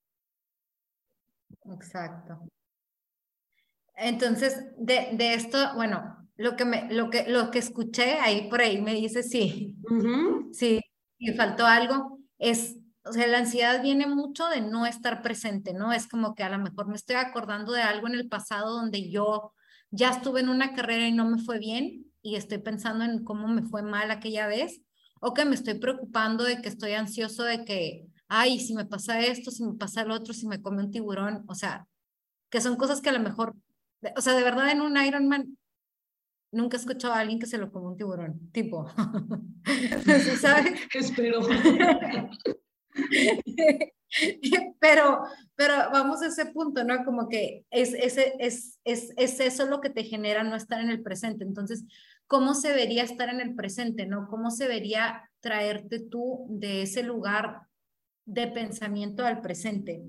Exacto. 1.66 2.40
Entonces, 3.95 4.66
de, 4.78 5.11
de 5.12 5.35
esto, 5.35 5.59
bueno, 5.76 6.22
lo 6.42 6.56
que, 6.56 6.64
me, 6.64 6.92
lo, 6.92 7.08
que, 7.08 7.25
lo 7.28 7.52
que 7.52 7.61
escuché 7.61 8.18
ahí 8.18 8.49
por 8.50 8.61
ahí 8.61 8.82
me 8.82 8.94
dice 8.94 9.22
sí, 9.22 9.76
sí, 10.52 10.80
me 11.20 11.34
faltó 11.34 11.66
algo, 11.66 12.18
es, 12.38 12.78
o 13.04 13.12
sea, 13.12 13.28
la 13.28 13.38
ansiedad 13.38 13.80
viene 13.80 14.08
mucho 14.08 14.49
de 14.49 14.61
no 14.61 14.84
estar 14.84 15.22
presente, 15.22 15.72
¿no? 15.72 15.92
Es 15.92 16.08
como 16.08 16.34
que 16.34 16.42
a 16.42 16.50
lo 16.50 16.58
mejor 16.58 16.88
me 16.88 16.96
estoy 16.96 17.14
acordando 17.14 17.70
de 17.72 17.82
algo 17.82 18.08
en 18.08 18.14
el 18.14 18.28
pasado 18.28 18.72
donde 18.72 19.08
yo 19.08 19.52
ya 19.92 20.11
estuve 20.11 20.40
en 20.40 20.49
una 20.49 20.75
carrera 20.75 21.06
y 21.06 21.12
no 21.12 21.30
me 21.30 21.38
fue 21.38 21.61
bien 21.61 22.06
y 22.22 22.34
estoy 22.34 22.58
pensando 22.58 23.04
en 23.04 23.22
cómo 23.22 23.46
me 23.46 23.62
fue 23.62 23.82
mal 23.84 24.11
aquella 24.11 24.49
vez 24.49 24.80
o 25.20 25.34
que 25.34 25.44
me 25.44 25.54
estoy 25.54 25.75
preocupando 25.75 26.42
de 26.42 26.61
que 26.61 26.68
estoy 26.68 26.94
ansioso 26.94 27.44
de 27.44 27.64
que, 27.64 28.08
ay, 28.26 28.58
si 28.58 28.75
me 28.75 28.84
pasa 28.84 29.20
esto, 29.20 29.52
si 29.52 29.64
me 29.64 29.75
pasa 29.75 30.04
lo 30.04 30.14
otro, 30.14 30.34
si 30.34 30.49
me 30.49 30.61
come 30.61 30.82
un 30.82 30.90
tiburón, 30.90 31.44
o 31.46 31.54
sea, 31.54 31.87
que 32.50 32.61
son 32.61 32.75
cosas 32.75 33.00
que 33.00 33.11
a 33.11 33.12
lo 33.12 33.20
mejor, 33.20 33.54
o 34.16 34.20
sea, 34.20 34.34
de 34.34 34.42
verdad 34.42 34.70
en 34.70 34.80
un 34.80 34.96
Ironman 34.96 35.56
nunca 36.52 36.76
he 36.76 36.80
escuchado 36.80 37.14
a 37.14 37.21
alguien 37.21 37.40
que 37.40 37.47
se 37.47 37.59
lo 37.59 37.73
come 37.73 37.88
un 37.88 37.97
tiburón, 37.97 38.50
tipo, 38.52 38.88
¿sabes? 40.40 40.73
Espero. 40.92 41.40
pero, 44.78 45.23
pero 45.56 45.75
vamos 45.90 46.21
a 46.23 46.26
ese 46.26 46.47
punto, 46.47 46.85
¿no? 46.85 47.04
Como 47.04 47.28
que 47.28 47.64
es, 47.71 47.94
es, 47.94 48.18
es, 48.38 48.78
es, 48.85 49.12
es 49.16 49.40
eso 49.40 49.66
lo 49.66 49.80
que 49.80 49.88
te 49.88 50.04
genera 50.04 50.44
no 50.44 50.54
estar 50.54 50.80
en 50.80 50.90
el 50.90 51.02
presente. 51.02 51.44
Entonces, 51.44 51.85
cómo 52.26 52.54
se 52.54 52.75
vería 52.75 53.02
estar 53.02 53.30
en 53.30 53.40
el 53.40 53.54
presente, 53.54 54.06
¿no? 54.06 54.28
¿Cómo 54.28 54.50
se 54.50 54.68
vería 54.68 55.30
traerte 55.40 56.00
tú 56.00 56.47
de 56.50 56.82
ese 56.82 57.02
lugar 57.02 57.62
de 58.26 58.49
pensamiento 58.49 59.25
al 59.25 59.40
presente? 59.40 60.02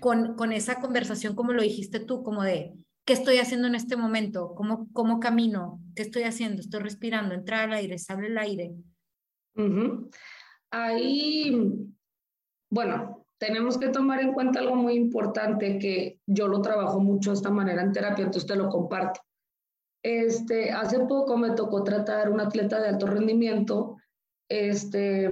Con, 0.00 0.36
con 0.36 0.52
esa 0.52 0.80
conversación, 0.80 1.34
como 1.34 1.52
lo 1.52 1.62
dijiste 1.62 1.98
tú, 1.98 2.22
como 2.22 2.44
de, 2.44 2.74
¿qué 3.08 3.14
estoy 3.14 3.38
haciendo 3.38 3.66
en 3.68 3.74
este 3.74 3.96
momento? 3.96 4.54
¿Cómo, 4.54 4.86
cómo 4.92 5.18
camino? 5.18 5.80
¿Qué 5.96 6.02
estoy 6.02 6.24
haciendo? 6.24 6.60
¿Estoy 6.60 6.80
respirando? 6.80 7.34
¿Entra 7.34 7.62
al 7.62 7.72
aire? 7.72 7.96
¿Sale 7.96 8.26
el 8.26 8.36
aire? 8.36 8.74
Ahí, 10.70 11.90
bueno, 12.68 13.24
tenemos 13.38 13.78
que 13.78 13.88
tomar 13.88 14.20
en 14.20 14.34
cuenta 14.34 14.60
algo 14.60 14.76
muy 14.76 14.92
importante 14.92 15.78
que 15.78 16.20
yo 16.26 16.48
lo 16.48 16.60
trabajo 16.60 17.00
mucho 17.00 17.30
de 17.30 17.36
esta 17.36 17.48
manera 17.48 17.80
en 17.80 17.92
terapia, 17.92 18.26
entonces 18.26 18.46
te 18.46 18.56
lo 18.56 18.68
comparto. 18.68 19.22
Este, 20.02 20.70
hace 20.70 20.98
poco 21.06 21.38
me 21.38 21.52
tocó 21.52 21.82
tratar 21.82 22.30
un 22.30 22.42
atleta 22.42 22.78
de 22.78 22.88
alto 22.88 23.06
rendimiento 23.06 23.96
este, 24.50 25.30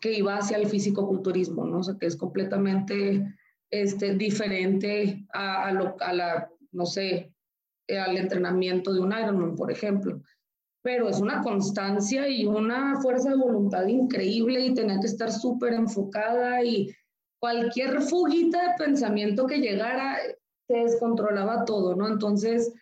que 0.00 0.12
iba 0.14 0.38
hacia 0.38 0.56
el 0.56 0.66
fisicoculturismo, 0.66 1.66
¿no? 1.66 1.80
O 1.80 1.82
sea, 1.82 1.96
que 2.00 2.06
es 2.06 2.16
completamente 2.16 3.36
este, 3.70 4.14
diferente 4.14 5.26
a, 5.34 5.70
lo, 5.72 5.94
a 6.00 6.12
la, 6.14 6.50
no 6.72 6.86
sé, 6.86 7.32
al 7.88 8.16
entrenamiento 8.16 8.92
de 8.92 9.00
un 9.00 9.12
Ironman, 9.12 9.56
por 9.56 9.70
ejemplo. 9.70 10.20
Pero 10.82 11.08
es 11.08 11.20
una 11.20 11.42
constancia 11.42 12.28
y 12.28 12.46
una 12.46 13.00
fuerza 13.00 13.30
de 13.30 13.36
voluntad 13.36 13.86
increíble 13.86 14.60
y 14.60 14.74
tenía 14.74 14.98
que 15.00 15.06
estar 15.06 15.30
súper 15.30 15.74
enfocada 15.74 16.62
y 16.62 16.94
cualquier 17.40 18.00
fuguita 18.02 18.62
de 18.62 18.84
pensamiento 18.84 19.46
que 19.46 19.58
llegara 19.58 20.18
se 20.68 20.76
descontrolaba 20.76 21.64
todo, 21.64 21.96
¿no? 21.96 22.06
Entonces, 22.08 22.72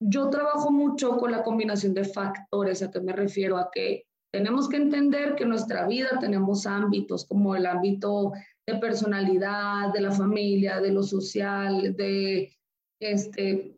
yo 0.00 0.30
trabajo 0.30 0.70
mucho 0.70 1.16
con 1.18 1.30
la 1.30 1.42
combinación 1.42 1.94
de 1.94 2.04
factores, 2.04 2.82
a 2.82 2.90
qué 2.90 3.00
me 3.00 3.12
refiero, 3.12 3.58
a 3.58 3.70
que 3.70 4.06
tenemos 4.32 4.68
que 4.68 4.76
entender 4.76 5.34
que 5.36 5.44
nuestra 5.44 5.86
vida 5.86 6.18
tenemos 6.18 6.66
ámbitos 6.66 7.26
como 7.26 7.54
el 7.54 7.66
ámbito 7.66 8.32
de 8.66 8.76
personalidad, 8.76 9.92
de 9.92 10.00
la 10.00 10.10
familia, 10.10 10.80
de 10.80 10.92
lo 10.92 11.02
social, 11.02 11.94
de, 11.94 12.50
este, 13.02 13.76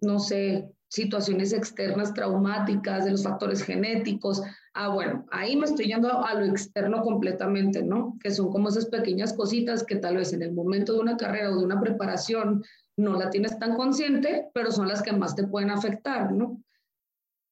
no 0.00 0.18
sé, 0.18 0.72
situaciones 0.88 1.52
externas 1.52 2.12
traumáticas, 2.14 3.04
de 3.04 3.12
los 3.12 3.22
factores 3.22 3.62
genéticos. 3.62 4.42
Ah, 4.74 4.88
bueno, 4.88 5.24
ahí 5.30 5.56
me 5.56 5.66
estoy 5.66 5.86
yendo 5.86 6.24
a 6.24 6.34
lo 6.34 6.44
externo 6.46 7.02
completamente, 7.02 7.82
¿no? 7.82 8.16
Que 8.20 8.30
son 8.30 8.50
como 8.50 8.68
esas 8.68 8.86
pequeñas 8.86 9.32
cositas 9.32 9.84
que 9.84 9.96
tal 9.96 10.16
vez 10.16 10.32
en 10.32 10.42
el 10.42 10.52
momento 10.52 10.92
de 10.92 11.00
una 11.00 11.16
carrera 11.16 11.50
o 11.50 11.58
de 11.58 11.64
una 11.64 11.80
preparación 11.80 12.64
no 12.96 13.16
la 13.16 13.30
tienes 13.30 13.58
tan 13.58 13.76
consciente, 13.76 14.50
pero 14.52 14.72
son 14.72 14.88
las 14.88 15.02
que 15.02 15.12
más 15.12 15.34
te 15.34 15.46
pueden 15.46 15.70
afectar, 15.70 16.32
¿no? 16.32 16.60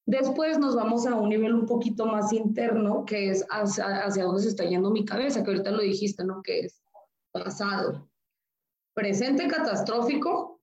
Después 0.05 0.59
nos 0.59 0.75
vamos 0.75 1.07
a 1.07 1.15
un 1.15 1.29
nivel 1.29 1.55
un 1.55 1.67
poquito 1.67 2.07
más 2.07 2.33
interno, 2.33 3.05
que 3.05 3.31
es 3.31 3.47
hacia, 3.51 4.05
hacia 4.05 4.25
dónde 4.25 4.43
se 4.43 4.49
está 4.49 4.65
yendo 4.65 4.91
mi 4.91 5.05
cabeza, 5.05 5.45
que 5.45 5.51
ahorita 5.51 5.71
lo 5.71 5.83
dijiste, 5.83 6.25
¿no? 6.25 6.43
Que 6.43 6.61
es 6.61 6.83
pasado, 7.31 8.11
presente 8.95 9.47
catastrófico 9.47 10.58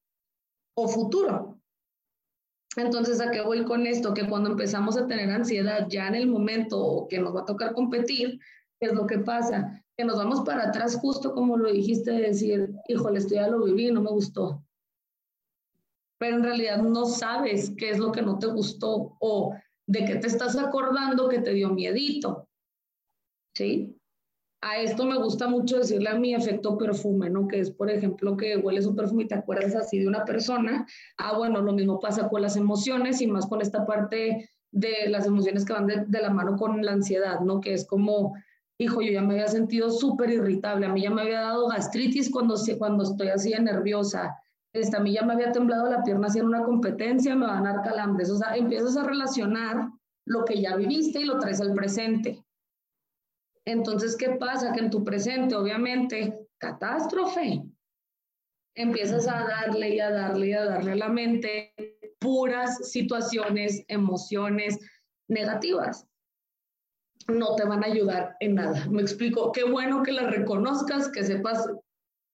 o 0.76 0.88
futuro. 0.88 1.60
Entonces, 2.78 3.22
¿a 3.22 3.32
qué 3.32 3.42
voy 3.42 3.64
con 3.64 3.88
esto? 3.88 4.14
Que 4.14 4.28
cuando 4.28 4.52
empezamos 4.52 4.98
a 4.98 5.08
tener 5.08 5.30
ansiedad 5.30 5.88
ya 5.90 6.08
en 6.08 6.16
el 6.16 6.28
momento 6.28 7.08
que 7.10 7.20
nos 7.20 7.36
va 7.36 7.42
a 7.42 7.46
tocar 7.46 7.74
competir, 7.74 8.40
¿qué 8.80 8.88
es 8.88 8.94
lo 8.94 9.08
que 9.08 9.20
pasa? 9.20 9.82
Que 9.98 10.04
nos 10.04 10.18
vamos 10.18 10.42
para 10.42 10.68
atrás 10.68 10.98
justo 10.98 11.34
como 11.34 11.58
lo 11.58 11.72
dijiste, 11.72 12.12
de 12.12 12.22
decir, 12.22 12.74
híjole, 12.88 13.20
esto 13.20 13.36
ya 13.36 13.48
lo 13.48 13.64
viví 13.64 13.92
no 13.92 14.02
me 14.02 14.12
gustó 14.12 14.66
pero 16.18 16.38
en 16.38 16.44
realidad 16.44 16.82
no 16.82 17.06
sabes 17.06 17.72
qué 17.78 17.92
es 17.92 18.00
lo 18.00 18.12
que 18.12 18.22
no 18.22 18.40
te 18.40 18.48
gustó 18.48 19.16
o 19.20 19.56
de 19.88 20.06
qué 20.06 20.16
te 20.16 20.28
estás 20.28 20.58
acordando 20.58 21.30
que 21.30 21.40
te 21.40 21.54
dio 21.54 21.70
miedito. 21.70 22.48
¿Sí? 23.56 23.95
A 24.62 24.78
esto 24.78 25.06
me 25.06 25.18
gusta 25.18 25.48
mucho 25.48 25.78
decirle 25.78 26.10
a 26.10 26.16
mi 26.16 26.34
efecto 26.34 26.78
perfume, 26.78 27.30
¿no? 27.30 27.48
Que 27.48 27.60
es, 27.60 27.72
por 27.72 27.90
ejemplo, 27.90 28.36
que 28.36 28.58
hueles 28.58 28.86
un 28.86 28.96
perfume 28.96 29.24
y 29.24 29.28
te 29.28 29.36
acuerdas 29.36 29.76
así 29.76 30.00
de 30.00 30.08
una 30.08 30.26
persona. 30.26 30.88
Ah, 31.18 31.38
bueno, 31.38 31.62
lo 31.62 31.74
mismo 31.74 32.00
pasa 32.00 32.28
con 32.30 32.42
las 32.42 32.56
emociones 32.56 33.22
y 33.22 33.28
más 33.28 33.46
con 33.46 33.62
esta 33.62 33.86
parte 33.86 34.50
de 34.72 35.10
las 35.10 35.26
emociones 35.26 35.66
que 35.66 35.74
van 35.74 35.88
de, 35.88 36.04
de 36.08 36.22
la 36.22 36.32
mano 36.32 36.58
con 36.58 36.84
la 36.84 36.94
ansiedad, 36.94 37.40
¿no? 37.42 37.62
Que 37.62 37.74
es 37.74 37.86
como, 37.86 38.34
hijo, 38.78 39.02
yo 39.02 39.12
ya 39.12 39.22
me 39.22 39.36
había 39.36 39.48
sentido 39.48 39.90
súper 39.90 40.32
irritable, 40.32 40.86
a 40.86 40.90
mí 40.90 41.02
ya 41.02 41.12
me 41.12 41.22
había 41.22 41.42
dado 41.42 41.68
gastritis 41.68 42.30
cuando, 42.30 42.56
cuando 42.78 43.04
estoy 43.04 43.30
así 43.30 43.52
nerviosa, 43.52 44.36
esta, 44.74 44.98
a 44.98 45.00
mí 45.00 45.14
ya 45.14 45.24
me 45.24 45.34
había 45.34 45.54
temblado 45.54 45.90
la 45.90 46.04
pierna 46.04 46.28
haciendo 46.28 46.50
una 46.50 46.66
competencia, 46.66 47.36
me 47.36 47.46
van 47.46 47.66
a 47.66 47.74
dar 47.74 47.84
calambres. 47.84 48.30
O 48.30 48.38
sea, 48.38 48.56
empiezas 48.58 48.98
a 48.98 49.04
relacionar 49.04 49.90
lo 50.26 50.44
que 50.44 50.60
ya 50.60 50.76
viviste 50.76 51.22
y 51.22 51.26
lo 51.26 51.40
traes 51.40 51.62
al 51.62 51.74
presente. 51.74 52.45
Entonces, 53.66 54.16
¿qué 54.16 54.32
pasa? 54.32 54.72
Que 54.74 54.82
en 54.82 54.90
tu 54.90 55.04
presente, 55.04 55.56
obviamente, 55.56 56.48
catástrofe. 56.58 57.64
Empiezas 58.76 59.28
a 59.28 59.44
darle 59.44 59.96
y 59.96 60.00
a 60.00 60.12
darle 60.12 60.48
y 60.48 60.54
a 60.54 60.66
darle 60.66 60.92
a 60.92 60.96
la 60.96 61.10
mente 61.10 61.74
puras 62.20 62.90
situaciones, 62.90 63.84
emociones 63.88 64.80
negativas. 65.28 66.08
No 67.28 67.56
te 67.56 67.66
van 67.66 67.84
a 67.84 67.88
ayudar 67.88 68.36
en 68.40 68.56
nada. 68.56 68.86
Me 68.90 69.02
explico. 69.02 69.52
Qué 69.52 69.64
bueno 69.64 70.04
que 70.04 70.12
las 70.12 70.30
reconozcas, 70.30 71.10
que 71.10 71.24
sepas 71.24 71.68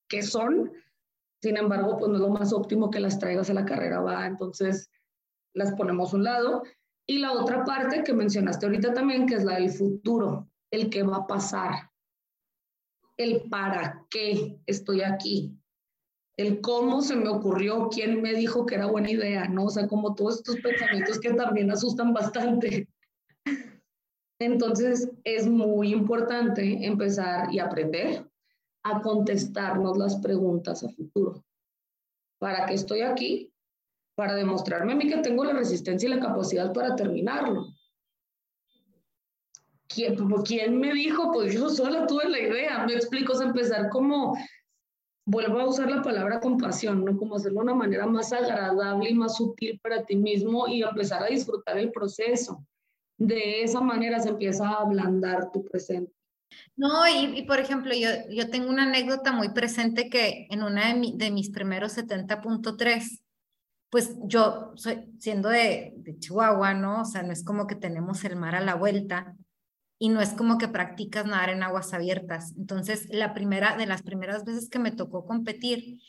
qué 0.10 0.22
son, 0.22 0.72
sin 1.42 1.58
embargo, 1.58 1.98
pues 1.98 2.10
no 2.10 2.16
es 2.16 2.22
lo 2.22 2.30
más 2.30 2.54
óptimo 2.54 2.92
que 2.92 3.00
las 3.00 3.18
traigas 3.18 3.50
a 3.50 3.54
la 3.54 3.66
carrera, 3.66 4.02
va. 4.02 4.28
Entonces, 4.28 4.92
las 5.54 5.74
ponemos 5.74 6.14
a 6.14 6.18
un 6.18 6.24
lado. 6.24 6.64
Y 7.08 7.18
la 7.18 7.32
otra 7.34 7.66
parte 7.66 8.04
que 8.04 8.14
mencionaste 8.14 8.66
ahorita 8.66 8.94
también, 8.94 9.26
que 9.26 9.36
es 9.36 9.44
la 9.44 9.56
del 9.56 9.72
futuro, 9.72 10.51
el 10.72 10.90
qué 10.90 11.04
va 11.04 11.18
a 11.18 11.28
pasar, 11.28 11.92
el 13.18 13.50
para 13.50 14.06
qué 14.10 14.60
estoy 14.66 15.02
aquí, 15.02 15.56
el 16.38 16.62
cómo 16.62 17.02
se 17.02 17.16
me 17.16 17.30
ocurrió, 17.30 17.90
quién 17.90 18.22
me 18.22 18.34
dijo 18.34 18.66
que 18.66 18.76
era 18.76 18.88
buena 18.88 19.12
idea, 19.12 19.48
¿no? 19.48 19.66
O 19.66 19.70
sea, 19.70 19.88
como 19.88 20.16
todos 20.16 20.38
estos 20.38 20.56
pensamientos 20.58 21.20
que 21.20 21.34
también 21.34 21.70
asustan 21.70 22.14
bastante. 22.14 22.88
Entonces, 24.40 25.12
es 25.24 25.48
muy 25.48 25.92
importante 25.92 26.86
empezar 26.86 27.54
y 27.54 27.60
aprender 27.60 28.28
a 28.84 29.02
contestarnos 29.02 29.98
las 29.98 30.16
preguntas 30.16 30.84
a 30.84 30.90
futuro. 30.90 31.44
¿Para 32.40 32.66
qué 32.66 32.74
estoy 32.74 33.02
aquí? 33.02 33.54
Para 34.16 34.34
demostrarme 34.34 34.94
a 34.94 34.96
mí 34.96 35.08
que 35.08 35.18
tengo 35.18 35.44
la 35.46 35.54
resistencia 35.54 36.10
y 36.10 36.14
la 36.14 36.20
capacidad 36.20 36.74
para 36.74 36.96
terminarlo. 36.96 37.68
¿Quién, 39.94 40.16
¿quién 40.46 40.80
me 40.80 40.94
dijo? 40.94 41.32
Pues 41.32 41.54
yo 41.54 41.70
sola 41.70 42.08
tuve 42.08 42.30
la 42.30 42.40
idea. 42.40 42.86
Me 42.86 42.94
explico, 42.94 43.34
es 43.34 43.42
empezar 43.42 43.90
como, 43.90 44.36
vuelvo 45.26 45.60
a 45.60 45.68
usar 45.68 45.90
la 45.90 46.02
palabra 46.02 46.40
compasión, 46.40 47.06
¿no? 47.06 47.18
Como 47.18 47.36
hacerlo 47.36 47.60
de 47.60 47.64
una 47.66 47.76
manera 47.76 48.08
más 48.08 48.32
agradable 48.34 49.10
y 49.10 49.14
más 49.14 49.38
sutil 49.38 49.80
para 49.82 50.04
ti 50.04 50.16
mismo 50.16 50.68
y 50.68 50.84
empezar 50.84 51.24
a 51.24 51.28
disfrutar 51.28 51.78
el 51.78 51.92
proceso. 51.92 52.66
De 53.18 53.64
esa 53.64 53.82
manera 53.82 54.20
se 54.20 54.30
empieza 54.30 54.68
a 54.68 54.82
ablandar 54.82 55.52
tu 55.52 55.64
presente. 55.64 56.12
No, 56.76 57.08
y, 57.08 57.44
por 57.44 57.60
ejemplo, 57.60 57.94
yo, 57.94 58.10
yo 58.30 58.50
tengo 58.50 58.70
una 58.70 58.84
anécdota 58.84 59.32
muy 59.32 59.50
presente 59.50 60.10
que 60.10 60.48
en 60.50 60.64
una 60.64 60.94
de, 60.94 61.12
de 61.16 61.32
mis 61.32 61.50
primeros 61.50 61.98
70.3, 61.98 63.22
pues 63.90 64.18
yo 64.24 64.74
soy, 64.76 65.14
siendo 65.18 65.48
de, 65.48 65.94
de, 65.98 66.20
Chihuahua, 66.20 66.74
¿no? 66.74 67.02
O 67.02 67.06
sea, 67.06 67.24
no 67.24 67.32
es 67.32 67.44
como 67.46 67.68
que 67.68 67.76
tenemos 67.76 68.26
el 68.26 68.36
mar 68.36 68.56
a 68.56 68.62
la 68.62 68.76
vuelta 68.76 69.38
y 70.02 70.10
no 70.10 70.20
es 70.20 70.30
como 70.30 70.58
que 70.58 70.68
practicas 70.68 71.28
nadar 71.28 71.52
en 71.52 71.62
aguas 71.62 71.94
abiertas. 71.94 72.56
Entonces, 72.58 73.08
la 73.12 73.36
primera, 73.36 73.78
de 73.78 73.86
las 73.86 74.02
primeras 74.02 74.44
veces 74.44 74.68
que 74.68 74.80
me 74.80 74.90
tocó 74.90 75.28
competir, 75.28 76.00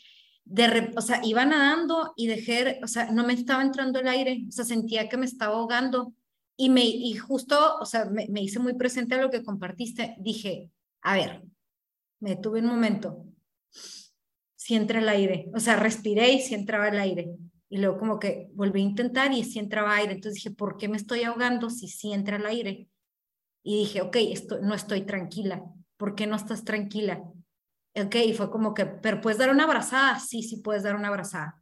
de, 0.45 0.91
o 0.97 1.01
sea, 1.01 1.21
iba 1.23 1.45
nadando 1.45 2.11
y 2.15 2.25
dejé, 2.25 2.79
o 2.83 2.87
sea, 2.87 3.11
no 3.11 3.23
me 3.23 3.33
estaba 3.33 3.61
entrando 3.61 3.99
el 3.99 4.07
aire, 4.07 4.45
o 4.49 4.51
sea, 4.51 4.65
sentía 4.65 5.09
que 5.09 5.17
me 5.17 5.27
estaba 5.27 5.57
ahogando 5.57 6.11
y, 6.57 6.71
me, 6.71 6.83
y 6.83 7.13
justo, 7.17 7.77
o 7.79 7.85
sea, 7.85 8.05
me, 8.05 8.25
me 8.29 8.41
hice 8.41 8.57
muy 8.57 8.73
presente 8.73 9.13
a 9.13 9.21
lo 9.21 9.29
que 9.29 9.43
compartiste. 9.43 10.15
Dije, 10.17 10.71
a 11.03 11.13
ver, 11.13 11.43
me 12.19 12.35
tuve 12.35 12.61
un 12.61 12.69
momento, 12.69 13.27
si 14.55 14.73
entra 14.73 15.01
el 15.01 15.07
aire, 15.07 15.51
o 15.53 15.59
sea, 15.59 15.75
respiré 15.75 16.31
y 16.31 16.41
si 16.41 16.55
entraba 16.55 16.87
el 16.87 16.97
aire. 16.97 17.29
Y 17.69 17.77
luego 17.77 17.99
como 17.99 18.17
que 18.17 18.49
volví 18.55 18.81
a 18.81 18.85
intentar 18.85 19.31
y 19.33 19.43
si 19.43 19.59
entraba 19.59 19.95
aire. 19.97 20.13
Entonces 20.13 20.43
dije, 20.43 20.55
¿por 20.55 20.77
qué 20.77 20.87
me 20.87 20.97
estoy 20.97 21.21
ahogando 21.21 21.69
si 21.69 21.87
sí 21.87 22.11
entra 22.11 22.37
el 22.37 22.47
aire? 22.47 22.87
Y 23.63 23.79
dije, 23.79 24.01
ok, 24.01 24.17
esto, 24.19 24.59
no 24.61 24.73
estoy 24.73 25.05
tranquila. 25.05 25.63
¿Por 25.97 26.15
qué 26.15 26.27
no 26.27 26.35
estás 26.35 26.65
tranquila? 26.65 27.23
Ok, 27.95 28.15
y 28.15 28.33
fue 28.33 28.51
como 28.51 28.73
que, 28.73 28.85
pero 28.85 29.21
puedes 29.21 29.39
dar 29.39 29.49
una 29.49 29.63
abrazada. 29.63 30.19
Sí, 30.19 30.43
sí 30.43 30.57
puedes 30.57 30.83
dar 30.83 30.95
una 30.95 31.07
abrazada. 31.07 31.61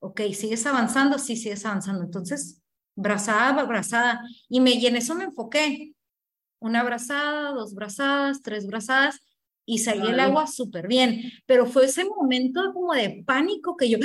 Ok, 0.00 0.20
¿sigues 0.34 0.66
avanzando? 0.66 1.18
Sí, 1.18 1.36
sigues 1.36 1.64
avanzando. 1.64 2.04
Entonces, 2.04 2.62
brazada, 2.94 3.60
abrazada. 3.60 4.20
Y, 4.48 4.60
me, 4.60 4.72
y 4.72 4.86
en 4.86 4.96
eso 4.96 5.14
me 5.14 5.24
enfoqué. 5.24 5.94
Una 6.60 6.80
abrazada, 6.80 7.52
dos 7.52 7.74
brazadas, 7.74 8.42
tres 8.42 8.66
brazadas 8.66 9.20
y 9.68 9.78
salí 9.78 10.08
el 10.08 10.18
agua 10.18 10.46
súper 10.46 10.88
bien, 10.88 11.30
pero 11.44 11.66
fue 11.66 11.84
ese 11.84 12.02
momento 12.06 12.72
como 12.72 12.94
de 12.94 13.22
pánico 13.26 13.76
que 13.76 13.90
yo, 13.90 13.98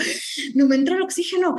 no 0.56 0.66
me 0.68 0.76
entra 0.76 0.98
el 0.98 1.02
oxígeno, 1.02 1.56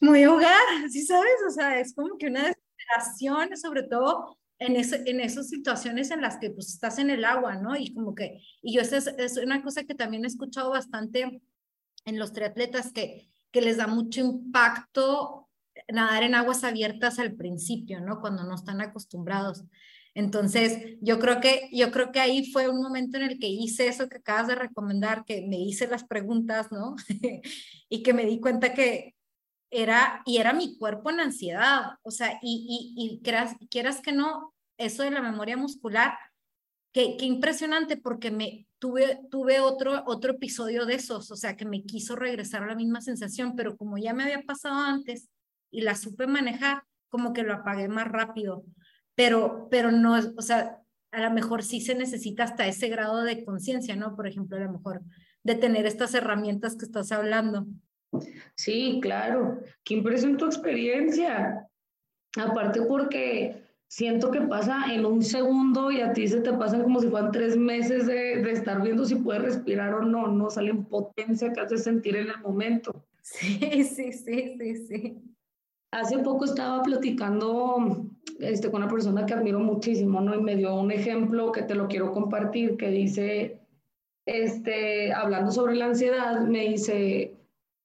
me 0.00 0.10
voy 0.10 0.22
a 0.22 0.28
ahogar, 0.28 0.88
¿sí 0.88 1.04
sabes? 1.04 1.34
O 1.48 1.50
sea, 1.50 1.80
es 1.80 1.92
como 1.92 2.16
que 2.16 2.28
una 2.28 2.44
desesperación, 2.44 3.56
sobre 3.56 3.82
todo 3.82 4.38
en, 4.58 4.76
ese, 4.76 5.02
en 5.06 5.20
esas 5.20 5.48
situaciones 5.48 6.10
en 6.10 6.20
las 6.20 6.38
que 6.38 6.50
pues 6.50 6.68
estás 6.68 6.98
en 6.98 7.10
el 7.10 7.24
agua, 7.24 7.56
¿no? 7.56 7.76
Y 7.76 7.92
como 7.94 8.14
que, 8.14 8.42
y 8.62 8.74
yo, 8.74 8.80
esa 8.80 8.96
es, 8.96 9.36
una 9.36 9.62
cosa 9.62 9.84
que 9.84 9.94
también 9.94 10.24
he 10.24 10.28
escuchado 10.28 10.70
bastante 10.70 11.40
en 12.04 12.18
los 12.18 12.32
triatletas, 12.32 12.92
que, 12.92 13.28
que 13.50 13.60
les 13.60 13.76
da 13.76 13.86
mucho 13.86 14.20
impacto 14.20 15.48
nadar 15.88 16.22
en 16.24 16.34
aguas 16.34 16.64
abiertas 16.64 17.18
al 17.18 17.34
principio, 17.34 18.00
¿no? 18.00 18.20
Cuando 18.20 18.44
no 18.44 18.54
están 18.54 18.80
acostumbrados. 18.80 19.64
Entonces, 20.14 20.96
yo 21.00 21.20
creo 21.20 21.40
que 21.40 21.68
yo 21.72 21.92
creo 21.92 22.10
que 22.10 22.18
ahí 22.18 22.50
fue 22.50 22.68
un 22.68 22.82
momento 22.82 23.18
en 23.18 23.24
el 23.24 23.38
que 23.38 23.46
hice 23.46 23.86
eso 23.86 24.08
que 24.08 24.16
acabas 24.16 24.48
de 24.48 24.56
recomendar, 24.56 25.24
que 25.24 25.46
me 25.46 25.60
hice 25.60 25.86
las 25.86 26.02
preguntas, 26.02 26.72
¿no? 26.72 26.96
y 27.88 28.02
que 28.02 28.12
me 28.12 28.26
di 28.26 28.40
cuenta 28.40 28.74
que 28.74 29.14
era 29.70 30.22
y 30.24 30.38
era 30.38 30.52
mi 30.52 30.78
cuerpo 30.78 31.10
en 31.10 31.20
ansiedad, 31.20 31.92
o 32.02 32.10
sea, 32.10 32.38
y 32.42 32.94
y, 32.96 33.16
y 33.16 33.20
quieras, 33.22 33.56
quieras 33.70 34.00
que 34.00 34.12
no, 34.12 34.54
eso 34.78 35.02
de 35.02 35.10
la 35.10 35.22
memoria 35.22 35.56
muscular, 35.56 36.14
qué, 36.92 37.16
qué 37.18 37.26
impresionante 37.26 37.96
porque 37.96 38.30
me 38.30 38.66
tuve 38.78 39.20
tuve 39.30 39.60
otro 39.60 40.04
otro 40.06 40.32
episodio 40.32 40.86
de 40.86 40.94
esos, 40.94 41.30
o 41.30 41.36
sea, 41.36 41.56
que 41.56 41.64
me 41.66 41.84
quiso 41.84 42.16
regresar 42.16 42.62
a 42.62 42.68
la 42.68 42.76
misma 42.76 43.00
sensación, 43.00 43.54
pero 43.56 43.76
como 43.76 43.98
ya 43.98 44.14
me 44.14 44.24
había 44.24 44.42
pasado 44.42 44.76
antes, 44.80 45.28
y 45.70 45.82
la 45.82 45.94
supe 45.94 46.26
manejar, 46.26 46.84
como 47.08 47.32
que 47.32 47.42
lo 47.42 47.54
apagué 47.54 47.88
más 47.88 48.08
rápido. 48.08 48.64
Pero, 49.14 49.68
pero 49.70 49.90
no, 49.90 50.18
o 50.36 50.42
sea, 50.42 50.78
a 51.10 51.20
lo 51.20 51.30
mejor 51.30 51.62
sí 51.62 51.80
se 51.80 51.94
necesita 51.94 52.44
hasta 52.44 52.66
ese 52.66 52.88
grado 52.88 53.22
de 53.22 53.44
conciencia, 53.44 53.96
¿no? 53.96 54.14
Por 54.14 54.26
ejemplo, 54.26 54.56
a 54.56 54.60
lo 54.60 54.72
mejor 54.72 55.02
de 55.42 55.54
tener 55.54 55.86
estas 55.86 56.14
herramientas 56.14 56.76
que 56.76 56.84
estás 56.84 57.12
hablando. 57.12 57.66
Sí, 58.54 58.98
claro. 59.02 59.60
Qué 59.84 59.94
impresión 59.94 60.36
tu 60.36 60.46
experiencia. 60.46 61.68
Aparte 62.36 62.82
porque 62.82 63.62
siento 63.88 64.30
que 64.30 64.42
pasa 64.42 64.92
en 64.92 65.06
un 65.06 65.22
segundo 65.22 65.90
y 65.90 66.00
a 66.00 66.12
ti 66.12 66.28
se 66.28 66.40
te 66.40 66.52
pasan 66.52 66.82
como 66.82 67.00
si 67.00 67.08
fueran 67.08 67.32
tres 67.32 67.56
meses 67.56 68.06
de, 68.06 68.42
de 68.42 68.52
estar 68.52 68.82
viendo 68.82 69.04
si 69.04 69.16
puedes 69.16 69.42
respirar 69.42 69.94
o 69.94 70.02
no, 70.02 70.28
no 70.28 70.50
salen 70.50 70.84
potencia 70.84 71.52
que 71.52 71.60
haces 71.60 71.84
sentir 71.84 72.16
en 72.16 72.28
el 72.28 72.40
momento. 72.40 73.04
Sí, 73.30 73.84
sí, 73.84 74.10
sí, 74.12 74.56
sí, 74.58 74.86
sí. 74.86 75.22
Hace 75.92 76.18
poco 76.20 76.46
estaba 76.46 76.82
platicando 76.82 78.06
este, 78.38 78.70
con 78.70 78.82
una 78.82 78.90
persona 78.90 79.26
que 79.26 79.34
admiro 79.34 79.60
muchísimo, 79.60 80.20
¿no? 80.22 80.34
Y 80.34 80.40
me 80.40 80.56
dio 80.56 80.74
un 80.74 80.90
ejemplo 80.90 81.52
que 81.52 81.62
te 81.62 81.74
lo 81.74 81.88
quiero 81.88 82.12
compartir, 82.12 82.78
que 82.78 82.88
dice, 82.90 83.60
este, 84.24 85.12
hablando 85.12 85.50
sobre 85.50 85.74
la 85.74 85.86
ansiedad, 85.86 86.40
me 86.40 86.68
dice, 86.68 87.37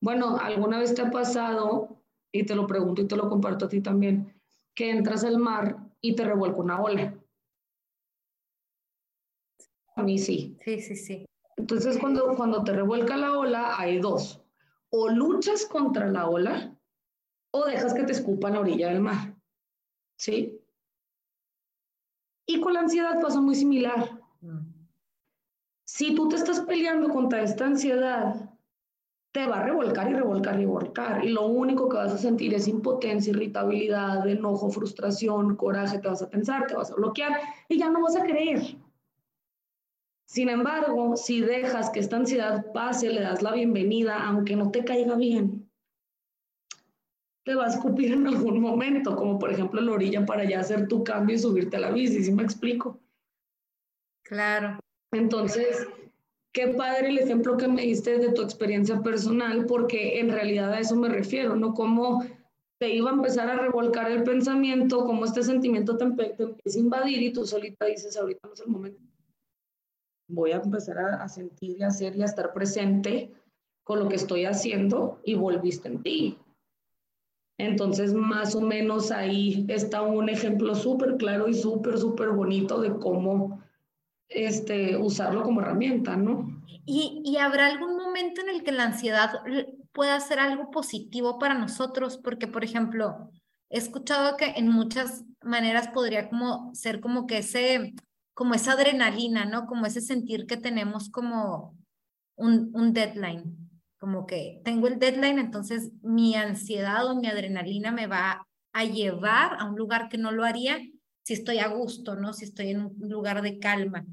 bueno, 0.04 0.36
¿alguna 0.38 0.80
vez 0.80 0.94
te 0.94 1.02
ha 1.02 1.10
pasado, 1.10 1.96
y 2.30 2.46
te 2.46 2.56
lo 2.56 2.68
pregunto 2.68 3.02
y 3.02 3.08
te 3.08 3.16
lo 3.16 3.30
comparto 3.30 3.66
a 3.66 3.70
ti 3.70 3.80
también, 3.80 4.34
que 4.76 4.92
entras 4.92 5.24
al 5.24 5.38
mar 5.38 5.78
y 6.02 6.14
te 6.14 6.26
revuelca 6.26 6.60
una 6.60 6.82
ola? 6.82 7.18
A 9.96 10.04
mí 10.04 10.20
sí. 10.20 10.58
Sí, 10.66 10.82
sí, 10.82 10.98
sí. 10.98 11.26
Entonces, 11.56 11.98
cuando, 11.98 12.36
cuando 12.36 12.66
te 12.66 12.74
revuelca 12.74 13.16
la 13.16 13.38
ola, 13.38 13.80
hay 13.80 14.00
dos. 14.00 14.44
O 14.90 15.08
luchas 15.08 15.66
contra 15.68 16.10
la 16.10 16.28
ola, 16.28 16.78
o 17.52 17.64
dejas 17.64 17.94
que 17.94 18.04
te 18.04 18.12
escupa 18.12 18.50
en 18.50 18.56
la 18.56 18.60
orilla 18.60 18.90
del 18.90 19.00
mar. 19.00 19.38
¿Sí? 20.18 20.60
Y 22.46 22.60
con 22.60 22.74
la 22.74 22.82
ansiedad 22.82 23.22
pasa 23.22 23.40
muy 23.40 23.56
similar. 23.56 24.20
Mm. 24.42 24.68
Si 25.86 26.14
tú 26.14 26.28
te 26.28 26.36
estás 26.36 26.60
peleando 26.60 27.08
contra 27.08 27.42
esta 27.42 27.68
ansiedad, 27.68 28.53
te 29.34 29.48
va 29.48 29.60
a 29.60 29.64
revolcar 29.64 30.12
y 30.12 30.14
revolcar 30.14 30.56
y 30.56 30.60
revolcar. 30.60 31.26
Y 31.26 31.30
lo 31.30 31.48
único 31.48 31.90
que 31.90 31.98
vas 31.98 32.14
a 32.14 32.18
sentir 32.20 32.54
es 32.54 32.68
impotencia, 32.68 33.32
irritabilidad, 33.32 34.28
enojo, 34.28 34.70
frustración, 34.70 35.56
coraje. 35.56 35.98
Te 35.98 36.08
vas 36.08 36.22
a 36.22 36.30
pensar, 36.30 36.68
te 36.68 36.76
vas 36.76 36.92
a 36.92 36.96
bloquear 36.96 37.40
y 37.68 37.80
ya 37.80 37.90
no 37.90 38.04
vas 38.04 38.16
a 38.16 38.24
creer. 38.24 38.78
Sin 40.28 40.50
embargo, 40.50 41.18
si 41.18 41.42
dejas 41.42 41.90
que 41.90 42.00
esta 42.00 42.18
ansiedad 42.18 42.72
pase, 42.74 43.10
le 43.10 43.22
das 43.22 43.42
la 43.42 43.54
bienvenida, 43.54 44.24
aunque 44.24 44.56
no 44.56 44.70
te 44.70 44.86
caiga 44.86 45.16
bien, 45.16 45.68
te 47.44 47.56
va 47.56 47.66
a 47.66 47.70
escupir 47.70 48.14
en 48.14 48.28
algún 48.28 48.62
momento, 48.62 49.16
como 49.16 49.40
por 49.40 49.52
ejemplo 49.52 49.82
la 49.82 49.94
orilla 49.94 50.26
para 50.26 50.44
ya 50.44 50.60
hacer 50.60 50.88
tu 50.88 51.04
cambio 51.04 51.36
y 51.36 51.40
subirte 51.40 51.78
a 51.78 51.80
la 51.80 51.92
bici, 51.92 52.24
¿sí 52.24 52.32
me 52.32 52.44
explico? 52.44 53.00
Claro. 54.24 54.80
Entonces, 55.12 55.88
qué 56.54 56.68
padre 56.70 57.10
el 57.10 57.18
ejemplo 57.18 57.58
que 57.58 57.68
me 57.68 57.82
diste 57.82 58.20
de 58.20 58.32
tu 58.32 58.44
experiencia 58.44 59.02
personal, 59.02 59.66
porque 59.66 60.20
en 60.20 60.30
realidad 60.30 60.72
a 60.72 60.80
eso 60.80 60.96
me 60.96 61.10
refiero, 61.10 61.56
¿no? 61.56 61.74
Cómo 61.74 62.24
te 62.80 62.94
iba 62.94 63.10
a 63.10 63.14
empezar 63.14 63.50
a 63.50 63.58
revolcar 63.58 64.12
el 64.12 64.24
pensamiento, 64.24 65.06
cómo 65.06 65.26
este 65.26 65.44
sentimiento 65.44 65.98
te, 65.98 66.06
empieza 66.06 66.78
a 66.78 66.80
invadir 66.80 67.24
y 67.24 67.34
tú 67.34 67.46
solita 67.46 67.86
dices, 67.86 68.16
ahorita 68.16 68.48
no 68.48 68.54
es 68.54 68.60
el 68.60 68.68
momento. 68.68 69.02
Voy 70.30 70.52
a 70.52 70.58
empezar 70.58 71.00
a, 71.00 71.24
a 71.24 71.28
sentir 71.28 71.78
y 71.80 71.84
a 71.84 71.88
hacer 71.88 72.16
y 72.16 72.22
a 72.22 72.26
estar 72.26 72.54
presente 72.54 73.32
con 73.84 74.00
lo 74.00 74.08
que 74.08 74.16
estoy 74.16 74.46
haciendo 74.46 75.20
y 75.24 75.34
volviste 75.34 75.88
en 75.88 76.04
ti. 76.04 76.38
Entonces, 77.58 78.14
más 78.14 78.56
o 78.56 78.62
menos 78.62 79.12
ahí 79.12 79.66
está 79.70 80.02
un 80.02 80.30
ejemplo 80.30 80.76
súper 80.76 81.18
claro 81.18 81.48
y 81.48 81.54
súper, 81.54 81.98
súper 81.98 82.30
bonito 82.30 82.82
de 82.82 82.94
cómo 82.98 83.64
este, 84.30 84.98
usarlo 84.98 85.44
como 85.44 85.62
herramienta, 85.62 86.16
¿no? 86.16 86.64
¿Y, 86.86 87.22
¿Y 87.24 87.38
habrá 87.38 87.68
algún 87.68 87.96
momento 87.96 88.42
en 88.42 88.50
el 88.50 88.64
que 88.64 88.72
la 88.72 88.86
ansiedad 88.86 89.42
pueda 89.94 90.20
ser 90.20 90.40
algo 90.40 90.72
positivo 90.72 91.40
para 91.40 91.54
nosotros? 91.54 92.18
Porque, 92.18 92.48
por 92.48 92.64
ejemplo, 92.64 93.32
he 93.70 93.78
escuchado 93.78 94.36
que 94.38 94.54
en 94.56 94.70
muchas 94.70 95.24
maneras 95.42 95.90
podría 95.90 96.30
como 96.30 96.74
ser 96.74 97.00
como 97.00 97.26
que 97.26 97.40
ese, 97.40 97.94
como 98.34 98.54
esa 98.54 98.74
adrenalina, 98.74 99.46
¿no? 99.46 99.66
Como 99.66 99.86
ese 99.86 100.02
sentir 100.02 100.46
que 100.46 100.58
tenemos 100.58 101.10
como 101.10 101.78
un, 102.36 102.72
un 102.74 102.94
deadline 102.94 103.64
como 104.04 104.26
que 104.26 104.60
tengo 104.66 104.88
el 104.88 105.00
deadline, 105.00 105.40
entonces 105.40 105.94
mi 106.02 106.36
ansiedad 106.36 107.10
o 107.10 107.16
mi 107.16 107.28
adrenalina 107.28 107.90
me 107.90 108.06
va 108.06 108.46
a 108.74 108.84
llevar 108.84 109.56
a 109.58 109.64
un 109.64 109.78
lugar 109.78 110.10
que 110.10 110.18
no 110.18 110.34
lo 110.34 110.44
haría 110.44 110.78
si 111.24 111.34
estoy 111.34 111.60
a 111.60 111.68
gusto, 111.68 112.16
¿no? 112.16 112.34
Si 112.34 112.46
estoy 112.46 112.70
en 112.70 112.86
un 112.86 113.10
lugar 113.10 113.42
de 113.42 113.60
calma. 113.60 114.06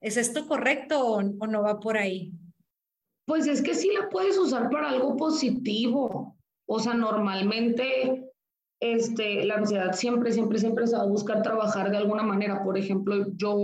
¿Es 0.00 0.16
esto 0.16 0.46
correcto 0.46 1.06
o, 1.06 1.22
no 1.22 1.62
va 1.62 1.80
por 1.80 1.96
ahí? 1.96 2.32
Pues 3.26 3.46
es 3.46 3.62
que 3.62 3.74
sí 3.74 3.90
la 3.92 4.08
puedes 4.08 4.38
usar 4.38 4.70
para 4.70 4.90
algo 4.90 5.16
positivo. 5.16 6.36
O 6.66 6.78
sea, 6.78 6.94
normalmente 6.94 8.30
este, 8.80 9.44
la 9.44 9.56
ansiedad 9.56 9.92
siempre, 9.92 10.32
siempre, 10.32 10.58
siempre 10.58 10.86
se 10.86 10.96
va 10.96 11.02
a 11.02 11.08
buscar 11.08 11.42
trabajar 11.42 11.90
de 11.90 11.96
alguna 11.96 12.22
manera. 12.22 12.62
Por 12.62 12.78
ejemplo, 12.78 13.26
yo, 13.36 13.56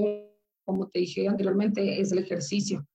como 0.65 0.89
te 0.89 1.01
dije 1.01 1.29
anteriormente, 1.29 2.01
es 2.01 2.13
el 2.13 2.19
ejercicio 2.19 2.87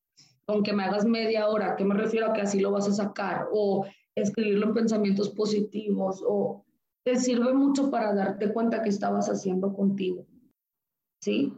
aunque 0.48 0.74
me 0.74 0.84
hagas 0.84 1.06
media 1.06 1.48
hora, 1.48 1.76
¿qué 1.76 1.84
me 1.84 1.96
refiero 1.96 2.28
a 2.28 2.34
que 2.34 2.42
así 2.42 2.60
lo 2.60 2.72
vas 2.72 2.88
a 2.88 2.94
sacar? 2.94 3.48
O 3.52 3.86
escribirlo 4.16 4.68
en 4.68 4.74
pensamientos 4.74 5.30
positivos, 5.30 6.24
o 6.28 6.65
te 7.06 7.16
sirve 7.18 7.54
mucho 7.54 7.92
para 7.92 8.14
darte 8.14 8.52
cuenta 8.52 8.82
que 8.82 8.90
estabas 8.90 9.30
haciendo 9.30 9.74
contigo. 9.74 10.26
¿Sí? 11.22 11.54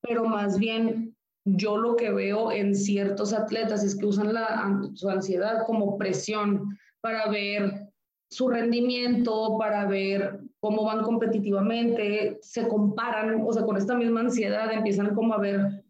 pero 0.00 0.24
más 0.24 0.58
bien 0.58 1.14
yo 1.44 1.76
lo 1.76 1.96
que 1.96 2.10
veo 2.10 2.52
en 2.52 2.74
ciertos 2.74 3.32
atletas 3.32 3.82
es 3.82 3.96
que 3.96 4.06
usan 4.06 4.32
la, 4.32 4.80
su 4.94 5.08
ansiedad 5.08 5.64
como 5.66 5.96
presión 5.96 6.78
para 7.00 7.28
ver 7.30 7.88
su 8.30 8.48
rendimiento, 8.48 9.56
para 9.58 9.86
ver 9.86 10.40
cómo 10.60 10.84
van 10.84 11.02
competitivamente, 11.02 12.38
se 12.42 12.68
comparan, 12.68 13.42
o 13.44 13.52
sea, 13.52 13.64
con 13.64 13.76
esta 13.76 13.96
misma 13.96 14.20
ansiedad 14.20 14.72
empiezan 14.72 15.14
como 15.14 15.34
a 15.34 15.38
ver 15.38 15.84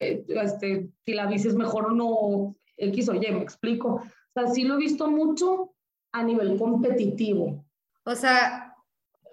eh, 0.00 0.24
este, 0.28 0.90
si 1.04 1.14
la 1.14 1.26
bici 1.26 1.48
es 1.48 1.56
mejor 1.56 1.86
o 1.86 1.90
no, 1.90 2.56
X 2.76 3.08
o 3.08 3.14
Y, 3.14 3.20
me 3.20 3.42
explico. 3.42 3.94
O 3.94 4.02
sea, 4.34 4.46
sí 4.48 4.64
lo 4.64 4.74
he 4.74 4.78
visto 4.78 5.10
mucho 5.10 5.72
a 6.12 6.22
nivel 6.22 6.58
competitivo. 6.58 7.64
O 8.04 8.14
sea, 8.14 8.74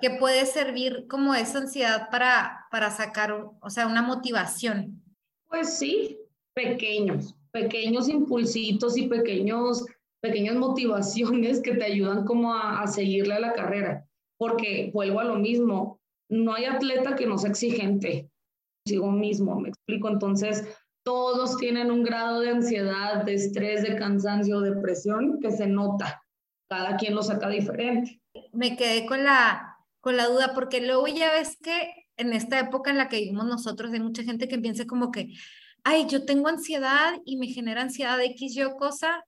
que 0.02 0.12
puede 0.12 0.46
servir 0.46 1.08
como 1.08 1.34
esa 1.34 1.60
ansiedad 1.60 2.10
para, 2.12 2.66
para 2.72 2.92
sacar, 2.92 3.32
o 3.62 3.70
sea, 3.70 3.88
una 3.88 4.02
motivación. 4.02 5.04
Pues 5.48 5.78
sí, 5.78 6.18
pequeños, 6.54 7.36
pequeños 7.52 8.10
impulsitos 8.10 8.98
y 8.98 9.08
pequeños, 9.08 9.86
pequeñas 10.22 10.56
motivaciones 10.56 11.62
que 11.62 11.76
te 11.76 11.86
ayudan 11.86 12.26
como 12.26 12.54
a, 12.54 12.82
a 12.82 12.88
seguirle 12.88 13.36
a 13.36 13.40
la 13.40 13.54
carrera. 13.54 14.06
Porque 14.38 14.92
vuelvo 14.94 15.20
a 15.20 15.24
lo 15.24 15.36
mismo, 15.36 16.00
no 16.30 16.54
hay 16.54 16.66
atleta 16.66 17.16
que 17.16 17.26
no 17.26 17.38
sea 17.38 17.50
exigente 17.50 18.30
consigo 18.88 19.12
mismo, 19.12 19.60
me 19.60 19.70
explico. 19.70 20.08
Entonces, 20.10 20.64
todos 21.04 21.58
tienen 21.58 21.92
un 21.92 22.04
grado 22.04 22.40
de 22.40 22.50
ansiedad, 22.50 23.24
de 23.24 23.34
estrés, 23.34 23.84
de 23.84 23.96
cansancio, 23.96 24.62
depresión 24.62 25.40
que 25.42 25.52
se 25.52 25.68
nota. 25.68 26.22
Cada 26.70 26.98
quien 26.98 27.16
lo 27.16 27.24
saca 27.24 27.50
diferente. 27.50 28.22
Me 28.54 28.76
quedé 28.76 29.06
con 29.06 29.24
la, 29.24 29.78
con 30.00 30.18
la 30.18 30.28
duda 30.28 30.54
porque 30.54 30.86
luego 30.86 31.08
ya 31.08 31.32
ves 31.32 31.58
que 31.62 31.92
en 32.18 32.34
esta 32.34 32.60
época 32.60 32.90
en 32.90 32.98
la 32.98 33.10
que 33.10 33.20
vivimos 33.20 33.46
nosotros 33.46 33.94
hay 33.94 34.00
mucha 34.00 34.24
gente 34.24 34.48
que 34.48 34.58
piensa 34.58 34.86
como 34.86 35.12
que, 35.12 35.34
ay, 35.84 36.08
yo 36.10 36.26
tengo 36.26 36.48
ansiedad 36.48 37.14
y 37.26 37.38
me 37.38 37.48
genera 37.48 37.82
ansiedad 37.82 38.22
X 38.22 38.56
yo 38.56 38.76
cosa 38.76 39.24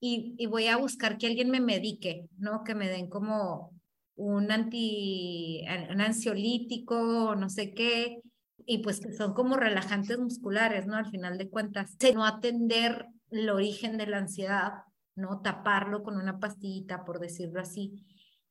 y, 0.00 0.34
y 0.38 0.46
voy 0.46 0.66
a 0.66 0.76
buscar 0.76 1.18
que 1.18 1.26
alguien 1.26 1.50
me 1.50 1.60
medique, 1.60 2.26
¿no? 2.38 2.62
Que 2.64 2.74
me 2.74 2.88
den 2.88 3.08
como 3.08 3.72
un 4.16 4.50
anti, 4.50 5.62
un 5.90 6.00
ansiolítico, 6.00 7.34
no 7.36 7.48
sé 7.50 7.74
qué, 7.74 8.20
y 8.64 8.78
pues 8.78 9.00
que 9.00 9.12
son 9.12 9.34
como 9.34 9.56
relajantes 9.56 10.18
musculares, 10.18 10.86
¿no? 10.86 10.96
Al 10.96 11.10
final 11.10 11.38
de 11.38 11.48
cuentas, 11.48 11.96
no 12.14 12.24
atender 12.24 13.06
el 13.30 13.48
origen 13.50 13.96
de 13.98 14.06
la 14.06 14.18
ansiedad, 14.18 14.72
¿no? 15.14 15.40
Taparlo 15.40 16.02
con 16.02 16.16
una 16.16 16.38
pastillita, 16.38 17.04
por 17.04 17.20
decirlo 17.20 17.60
así. 17.60 18.04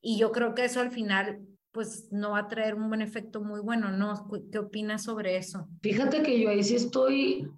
Y 0.08 0.18
yo 0.18 0.30
creo 0.30 0.54
que 0.54 0.64
eso 0.64 0.80
al 0.80 0.92
final 0.92 1.40
pues 1.72 2.12
no 2.12 2.30
va 2.30 2.38
a 2.38 2.46
traer 2.46 2.76
un 2.76 2.88
buen 2.88 3.02
efecto 3.02 3.40
muy 3.40 3.58
bueno, 3.58 3.90
¿no? 3.90 4.14
¿Qué 4.52 4.60
opinas 4.60 5.02
sobre 5.02 5.36
eso? 5.36 5.66
Fíjate 5.82 6.22
que 6.22 6.38
yo 6.40 6.48
ahí 6.48 6.62
sí 6.62 6.76
estoy 6.76 7.50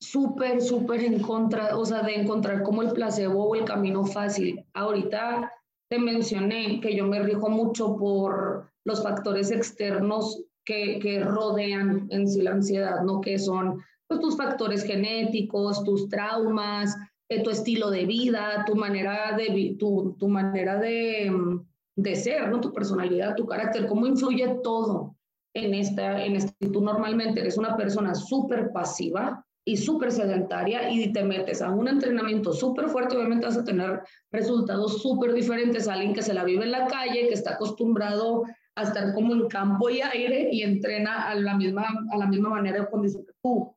súper, 0.00 0.60
súper 0.60 1.04
en 1.04 1.20
contra, 1.22 1.78
o 1.78 1.84
sea, 1.84 2.02
de 2.02 2.16
encontrar 2.16 2.64
como 2.64 2.82
el 2.82 2.90
placebo 2.90 3.44
o 3.44 3.54
el 3.54 3.64
camino 3.64 4.04
fácil. 4.04 4.66
Ahorita 4.74 5.52
te 5.88 6.00
mencioné 6.00 6.80
que 6.80 6.96
yo 6.96 7.06
me 7.06 7.22
rijo 7.22 7.48
mucho 7.48 7.96
por 7.96 8.72
los 8.84 9.00
factores 9.00 9.52
externos 9.52 10.42
que, 10.64 10.98
que 10.98 11.20
rodean 11.20 12.08
en 12.10 12.28
sí 12.28 12.42
la 12.42 12.50
ansiedad, 12.50 13.02
¿no? 13.02 13.20
Que 13.20 13.38
son 13.38 13.80
pues, 14.08 14.18
tus 14.18 14.36
factores 14.36 14.82
genéticos, 14.82 15.84
tus 15.84 16.08
traumas, 16.08 16.96
eh, 17.30 17.42
tu 17.42 17.50
estilo 17.50 17.90
de 17.90 18.04
vida, 18.04 18.64
tu 18.66 18.74
manera 18.74 19.36
de, 19.36 19.76
tu, 19.78 20.16
tu 20.18 20.28
manera 20.28 20.76
de, 20.76 21.30
mm, 21.30 21.67
de 21.98 22.14
ser, 22.14 22.48
¿no? 22.48 22.60
Tu 22.60 22.72
personalidad, 22.72 23.34
tu 23.34 23.44
carácter, 23.44 23.88
cómo 23.88 24.06
influye 24.06 24.60
todo 24.62 25.16
en 25.52 25.74
esta, 25.74 26.24
en 26.24 26.36
este, 26.36 26.68
tú 26.68 26.80
normalmente 26.80 27.40
eres 27.40 27.58
una 27.58 27.76
persona 27.76 28.14
súper 28.14 28.70
pasiva 28.72 29.44
y 29.66 29.76
súper 29.76 30.12
sedentaria 30.12 30.90
y 30.90 31.12
te 31.12 31.24
metes 31.24 31.60
a 31.60 31.70
un 31.70 31.88
entrenamiento 31.88 32.52
súper 32.52 32.88
fuerte, 32.88 33.16
obviamente 33.16 33.46
vas 33.46 33.56
a 33.56 33.64
tener 33.64 34.00
resultados 34.30 35.02
súper 35.02 35.34
diferentes 35.34 35.88
a 35.88 35.94
alguien 35.94 36.14
que 36.14 36.22
se 36.22 36.32
la 36.32 36.44
vive 36.44 36.64
en 36.64 36.70
la 36.70 36.86
calle, 36.86 37.26
que 37.26 37.34
está 37.34 37.54
acostumbrado 37.54 38.44
a 38.76 38.82
estar 38.84 39.12
como 39.12 39.34
en 39.34 39.48
campo 39.48 39.90
y 39.90 40.00
aire 40.00 40.50
y 40.52 40.62
entrena 40.62 41.28
a 41.28 41.34
la 41.34 41.56
misma, 41.56 41.84
a 42.12 42.16
la 42.16 42.26
misma 42.28 42.50
manera 42.50 42.88
condición 42.88 43.26
que 43.26 43.32
tú. 43.42 43.74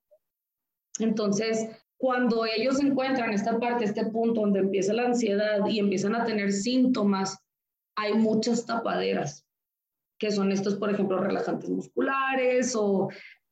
Entonces, 1.00 1.68
cuando 1.98 2.46
ellos 2.46 2.80
encuentran 2.80 3.34
esta 3.34 3.60
parte, 3.60 3.86
este 3.86 4.06
punto 4.06 4.42
donde 4.42 4.60
empieza 4.60 4.94
la 4.94 5.08
ansiedad 5.08 5.66
y 5.68 5.80
empiezan 5.80 6.16
a 6.16 6.24
tener 6.24 6.52
síntomas 6.52 7.41
hay 8.02 8.14
muchas 8.14 8.66
tapaderas, 8.66 9.46
que 10.20 10.32
son 10.32 10.52
estos, 10.52 10.76
por 10.76 10.90
ejemplo, 10.90 11.20
relajantes 11.20 11.70
musculares 11.70 12.76
o 12.76 13.10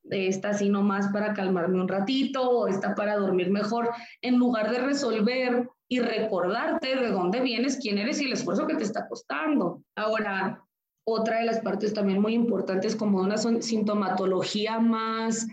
esta 0.09 0.49
así 0.49 0.69
nomás 0.69 1.09
para 1.13 1.33
calmarme 1.33 1.79
un 1.79 1.87
ratito 1.87 2.49
o 2.49 2.67
esta 2.67 2.95
para 2.95 3.17
dormir 3.17 3.51
mejor, 3.51 3.91
en 4.21 4.37
lugar 4.37 4.71
de 4.71 4.79
resolver 4.79 5.69
y 5.87 5.99
recordarte 5.99 6.95
de 6.95 7.11
dónde 7.11 7.41
vienes, 7.41 7.77
quién 7.79 7.99
eres 7.99 8.19
y 8.21 8.25
el 8.25 8.33
esfuerzo 8.33 8.65
que 8.65 8.75
te 8.75 8.83
está 8.83 9.07
costando. 9.07 9.83
Ahora, 9.95 10.63
otra 11.05 11.39
de 11.39 11.45
las 11.45 11.59
partes 11.59 11.93
también 11.93 12.21
muy 12.21 12.33
importantes 12.33 12.95
como 12.95 13.19
una 13.19 13.37
sintomatología 13.37 14.79
más, 14.79 15.47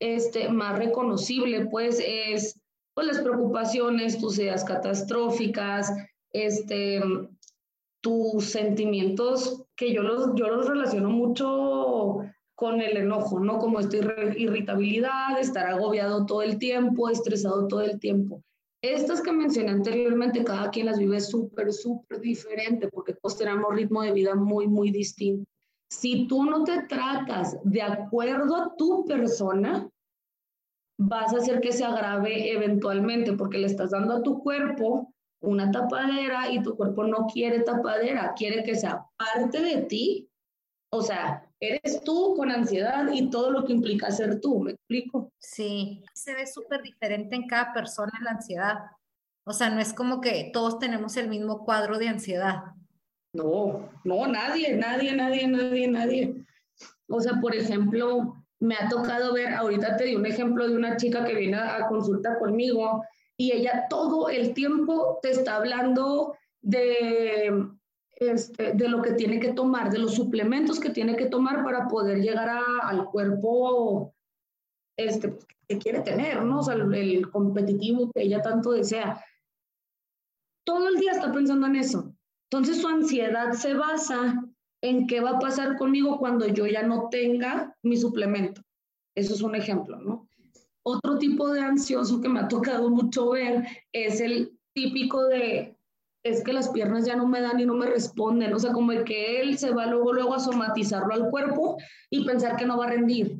este, 0.00 0.48
más 0.50 0.78
reconocible, 0.78 1.66
pues 1.66 2.00
es 2.04 2.60
pues, 2.94 3.06
las 3.06 3.20
preocupaciones, 3.20 4.18
tus 4.18 4.38
ideas 4.38 4.64
catastróficas, 4.64 5.92
este, 6.32 7.00
tus 8.00 8.46
sentimientos, 8.46 9.64
que 9.76 9.92
yo 9.92 10.02
los, 10.02 10.34
yo 10.34 10.48
los 10.48 10.66
relaciono 10.66 11.10
mucho 11.10 12.18
con 12.54 12.80
el 12.80 12.96
enojo, 12.96 13.40
¿no? 13.40 13.58
Como 13.58 13.80
esta 13.80 13.96
irritabilidad, 14.36 15.38
estar 15.38 15.66
agobiado 15.66 16.26
todo 16.26 16.42
el 16.42 16.58
tiempo, 16.58 17.08
estresado 17.08 17.66
todo 17.68 17.80
el 17.80 17.98
tiempo. 17.98 18.42
Estas 18.82 19.20
que 19.20 19.32
mencioné 19.32 19.70
anteriormente, 19.72 20.44
cada 20.44 20.70
quien 20.70 20.86
las 20.86 20.98
vive 20.98 21.20
súper, 21.20 21.72
súper 21.72 22.20
diferente 22.20 22.88
porque 22.88 23.14
todos 23.14 23.36
tenemos 23.36 23.74
ritmo 23.74 24.02
de 24.02 24.12
vida 24.12 24.34
muy, 24.34 24.68
muy 24.68 24.90
distinto. 24.90 25.44
Si 25.90 26.26
tú 26.28 26.44
no 26.44 26.64
te 26.64 26.82
tratas 26.82 27.58
de 27.64 27.82
acuerdo 27.82 28.56
a 28.56 28.74
tu 28.76 29.04
persona, 29.04 29.88
vas 30.98 31.34
a 31.34 31.38
hacer 31.38 31.60
que 31.60 31.72
se 31.72 31.84
agrave 31.84 32.52
eventualmente 32.52 33.32
porque 33.32 33.58
le 33.58 33.66
estás 33.66 33.90
dando 33.90 34.14
a 34.14 34.22
tu 34.22 34.42
cuerpo 34.42 35.12
una 35.40 35.70
tapadera 35.70 36.50
y 36.50 36.62
tu 36.62 36.76
cuerpo 36.76 37.04
no 37.04 37.26
quiere 37.26 37.60
tapadera, 37.60 38.34
quiere 38.36 38.62
que 38.62 38.74
sea 38.74 39.06
parte 39.16 39.60
de 39.60 39.82
ti. 39.82 40.28
O 40.92 41.02
sea, 41.02 41.46
eres 41.60 42.02
tú 42.02 42.34
con 42.36 42.50
ansiedad 42.50 43.08
y 43.12 43.30
todo 43.30 43.50
lo 43.50 43.64
que 43.64 43.72
implica 43.72 44.10
ser 44.10 44.40
tú, 44.40 44.60
¿me 44.60 44.72
explico? 44.72 45.32
Sí, 45.38 46.02
se 46.14 46.34
ve 46.34 46.46
súper 46.46 46.82
diferente 46.82 47.36
en 47.36 47.46
cada 47.46 47.72
persona 47.72 48.12
la 48.22 48.32
ansiedad. 48.32 48.78
O 49.44 49.52
sea, 49.52 49.70
no 49.70 49.80
es 49.80 49.92
como 49.92 50.20
que 50.20 50.50
todos 50.52 50.78
tenemos 50.78 51.16
el 51.16 51.28
mismo 51.28 51.64
cuadro 51.64 51.98
de 51.98 52.08
ansiedad. 52.08 52.64
No, 53.32 53.88
no, 54.04 54.26
nadie, 54.26 54.76
nadie, 54.76 55.14
nadie, 55.14 55.46
nadie, 55.46 55.88
nadie. 55.88 56.34
O 57.08 57.20
sea, 57.20 57.40
por 57.40 57.54
ejemplo, 57.54 58.44
me 58.58 58.74
ha 58.74 58.88
tocado 58.88 59.32
ver, 59.32 59.54
ahorita 59.54 59.96
te 59.96 60.04
di 60.04 60.14
un 60.16 60.26
ejemplo 60.26 60.68
de 60.68 60.76
una 60.76 60.96
chica 60.96 61.24
que 61.24 61.34
viene 61.34 61.56
a 61.56 61.86
consulta 61.86 62.38
conmigo 62.38 63.04
y 63.40 63.52
ella 63.52 63.86
todo 63.88 64.28
el 64.28 64.52
tiempo 64.52 65.18
te 65.22 65.30
está 65.30 65.56
hablando 65.56 66.36
de, 66.60 67.70
este, 68.16 68.74
de 68.74 68.86
lo 68.86 69.00
que 69.00 69.12
tiene 69.12 69.40
que 69.40 69.54
tomar, 69.54 69.90
de 69.90 69.96
los 69.96 70.14
suplementos 70.14 70.78
que 70.78 70.90
tiene 70.90 71.16
que 71.16 71.24
tomar 71.24 71.64
para 71.64 71.88
poder 71.88 72.20
llegar 72.20 72.50
al 72.82 73.06
cuerpo 73.06 74.14
este, 74.94 75.38
que 75.66 75.78
quiere 75.78 76.00
tener, 76.00 76.42
¿no? 76.42 76.58
O 76.58 76.62
sea, 76.62 76.74
el, 76.74 77.30
competitivo 77.30 78.10
que 78.12 78.24
ella 78.24 78.42
tanto 78.42 78.72
desea. 78.72 79.24
Todo 80.66 80.88
el 80.88 80.96
día 80.96 81.12
está 81.12 81.32
pensando 81.32 81.66
en 81.66 81.76
eso. 81.76 82.12
Entonces 82.50 82.82
su 82.82 82.88
ansiedad 82.88 83.52
se 83.52 83.72
basa 83.72 84.44
en 84.82 85.06
qué 85.06 85.22
va 85.22 85.30
a 85.30 85.38
pasar 85.38 85.78
conmigo 85.78 86.18
cuando 86.18 86.46
yo 86.46 86.66
ya 86.66 86.82
no 86.82 87.08
tenga 87.08 87.74
mi 87.82 87.96
suplemento. 87.96 88.60
Eso 89.14 89.32
es 89.32 89.40
un 89.40 89.54
ejemplo, 89.54 89.98
¿no? 89.98 90.28
Otro 90.82 91.18
tipo 91.18 91.48
de 91.50 91.60
ansioso 91.60 92.20
que 92.20 92.28
me 92.28 92.40
ha 92.40 92.48
tocado 92.48 92.88
mucho 92.90 93.30
ver 93.30 93.66
es 93.92 94.20
el 94.20 94.58
típico 94.74 95.26
de, 95.26 95.76
es 96.22 96.42
que 96.42 96.52
las 96.52 96.70
piernas 96.70 97.04
ya 97.04 97.16
no 97.16 97.26
me 97.26 97.40
dan 97.40 97.60
y 97.60 97.66
no 97.66 97.74
me 97.74 97.86
responden, 97.86 98.52
o 98.52 98.58
sea, 98.58 98.72
como 98.72 98.92
el 98.92 99.04
que 99.04 99.40
él 99.40 99.58
se 99.58 99.72
va 99.72 99.86
luego, 99.86 100.12
luego 100.12 100.34
a 100.34 100.40
somatizarlo 100.40 101.12
al 101.12 101.30
cuerpo 101.30 101.76
y 102.08 102.24
pensar 102.24 102.56
que 102.56 102.66
no 102.66 102.78
va 102.78 102.86
a 102.86 102.90
rendir. 102.90 103.38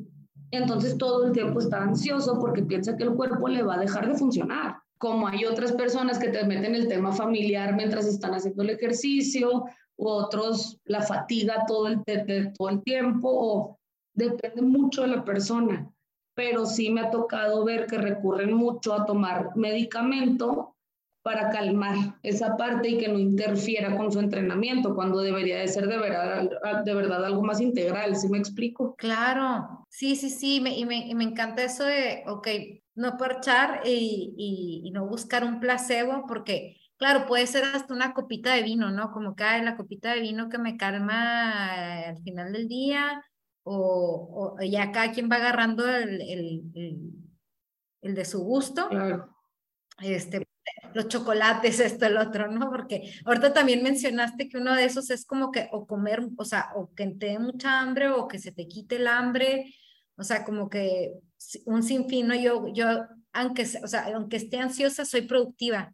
Entonces 0.51 0.97
todo 0.97 1.25
el 1.25 1.31
tiempo 1.31 1.59
está 1.59 1.81
ansioso 1.81 2.37
porque 2.39 2.63
piensa 2.63 2.97
que 2.97 3.03
el 3.03 3.13
cuerpo 3.13 3.47
le 3.47 3.63
va 3.63 3.75
a 3.75 3.79
dejar 3.79 4.07
de 4.07 4.17
funcionar. 4.17 4.77
Como 4.97 5.27
hay 5.27 5.45
otras 5.45 5.71
personas 5.71 6.19
que 6.19 6.29
te 6.29 6.45
meten 6.45 6.75
el 6.75 6.87
tema 6.87 7.11
familiar 7.11 7.75
mientras 7.75 8.05
están 8.05 8.33
haciendo 8.33 8.61
el 8.61 8.71
ejercicio, 8.71 9.65
u 9.97 10.07
otros 10.07 10.79
la 10.85 11.01
fatiga 11.01 11.65
todo 11.67 11.87
el, 11.87 12.03
todo 12.57 12.69
el 12.69 12.83
tiempo, 12.83 13.29
o 13.31 13.79
depende 14.13 14.61
mucho 14.61 15.03
de 15.03 15.07
la 15.07 15.23
persona 15.23 15.91
pero 16.33 16.65
sí 16.65 16.89
me 16.89 17.01
ha 17.01 17.11
tocado 17.11 17.63
ver 17.63 17.85
que 17.85 17.97
recurren 17.97 18.53
mucho 18.53 18.93
a 18.93 19.05
tomar 19.05 19.55
medicamento 19.55 20.75
para 21.23 21.49
calmar 21.49 21.95
esa 22.23 22.57
parte 22.57 22.89
y 22.89 22.97
que 22.97 23.07
no 23.07 23.19
interfiera 23.19 23.95
con 23.95 24.11
su 24.11 24.19
entrenamiento, 24.19 24.95
cuando 24.95 25.19
debería 25.19 25.59
de 25.59 25.67
ser 25.67 25.87
de 25.87 25.97
verdad, 25.97 26.49
de 26.83 26.93
verdad 26.95 27.23
algo 27.23 27.43
más 27.43 27.61
integral, 27.61 28.15
¿sí 28.15 28.27
me 28.27 28.39
explico? 28.39 28.95
Claro, 28.97 29.85
sí, 29.89 30.15
sí, 30.15 30.29
sí, 30.29 30.55
y, 30.57 30.85
me, 30.85 31.07
y 31.07 31.13
me 31.13 31.23
encanta 31.23 31.63
eso 31.63 31.83
de, 31.83 32.23
ok, 32.25 32.47
no 32.95 33.17
parchar 33.17 33.81
y, 33.85 34.33
y, 34.35 34.87
y, 34.87 34.91
no 34.91 35.05
buscar 35.05 35.43
un 35.43 35.59
placebo, 35.59 36.25
porque, 36.27 36.77
claro, 36.97 37.27
puede 37.27 37.45
ser 37.45 37.65
hasta 37.65 37.93
una 37.93 38.13
copita 38.13 38.53
de 38.55 38.63
vino, 38.63 38.89
¿no? 38.89 39.11
Como 39.11 39.35
cae 39.35 39.63
la 39.63 39.77
copita 39.77 40.13
de 40.13 40.21
vino 40.21 40.49
que 40.49 40.57
me 40.57 40.75
calma 40.75 42.07
al 42.07 42.17
final 42.23 42.51
del 42.51 42.67
día, 42.67 43.23
o, 43.63 44.55
o 44.57 44.63
ya 44.63 44.91
cada 44.91 45.11
quien 45.11 45.29
va 45.29 45.37
agarrando 45.37 45.87
el, 45.87 46.21
el, 46.21 46.61
el, 46.73 47.11
el 48.01 48.15
de 48.15 48.25
su 48.25 48.39
gusto. 48.39 48.89
Claro. 48.89 49.35
Este, 50.01 50.47
los 50.93 51.07
chocolates, 51.07 51.79
esto, 51.79 52.05
el 52.05 52.17
otro, 52.17 52.51
¿no? 52.51 52.69
Porque 52.69 53.13
ahorita 53.25 53.53
también 53.53 53.83
mencionaste 53.83 54.49
que 54.49 54.57
uno 54.57 54.75
de 54.75 54.85
esos 54.85 55.09
es 55.09 55.25
como 55.25 55.51
que 55.51 55.69
o 55.71 55.85
comer, 55.85 56.27
o 56.37 56.45
sea, 56.45 56.69
o 56.75 56.93
que 56.93 57.07
te 57.07 57.27
dé 57.27 57.39
mucha 57.39 57.79
hambre 57.79 58.09
o 58.09 58.27
que 58.27 58.39
se 58.39 58.51
te 58.51 58.67
quite 58.67 58.97
el 58.97 59.07
hambre, 59.07 59.73
o 60.17 60.23
sea, 60.23 60.43
como 60.43 60.69
que 60.69 61.13
un 61.65 61.83
sinfín, 61.83 62.27
¿no? 62.27 62.35
Yo, 62.35 62.67
yo, 62.73 62.85
aunque, 63.33 63.63
o 63.83 63.87
sea, 63.87 64.05
aunque 64.13 64.37
esté 64.37 64.59
ansiosa, 64.59 65.05
soy 65.05 65.21
productiva. 65.23 65.93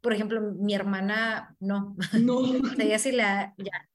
Por 0.00 0.12
ejemplo, 0.12 0.40
mi 0.40 0.74
hermana, 0.74 1.56
no. 1.60 1.96
No. 2.20 2.40
ella 2.78 2.98
sí 2.98 3.12
la, 3.12 3.54
ya, 3.58 3.87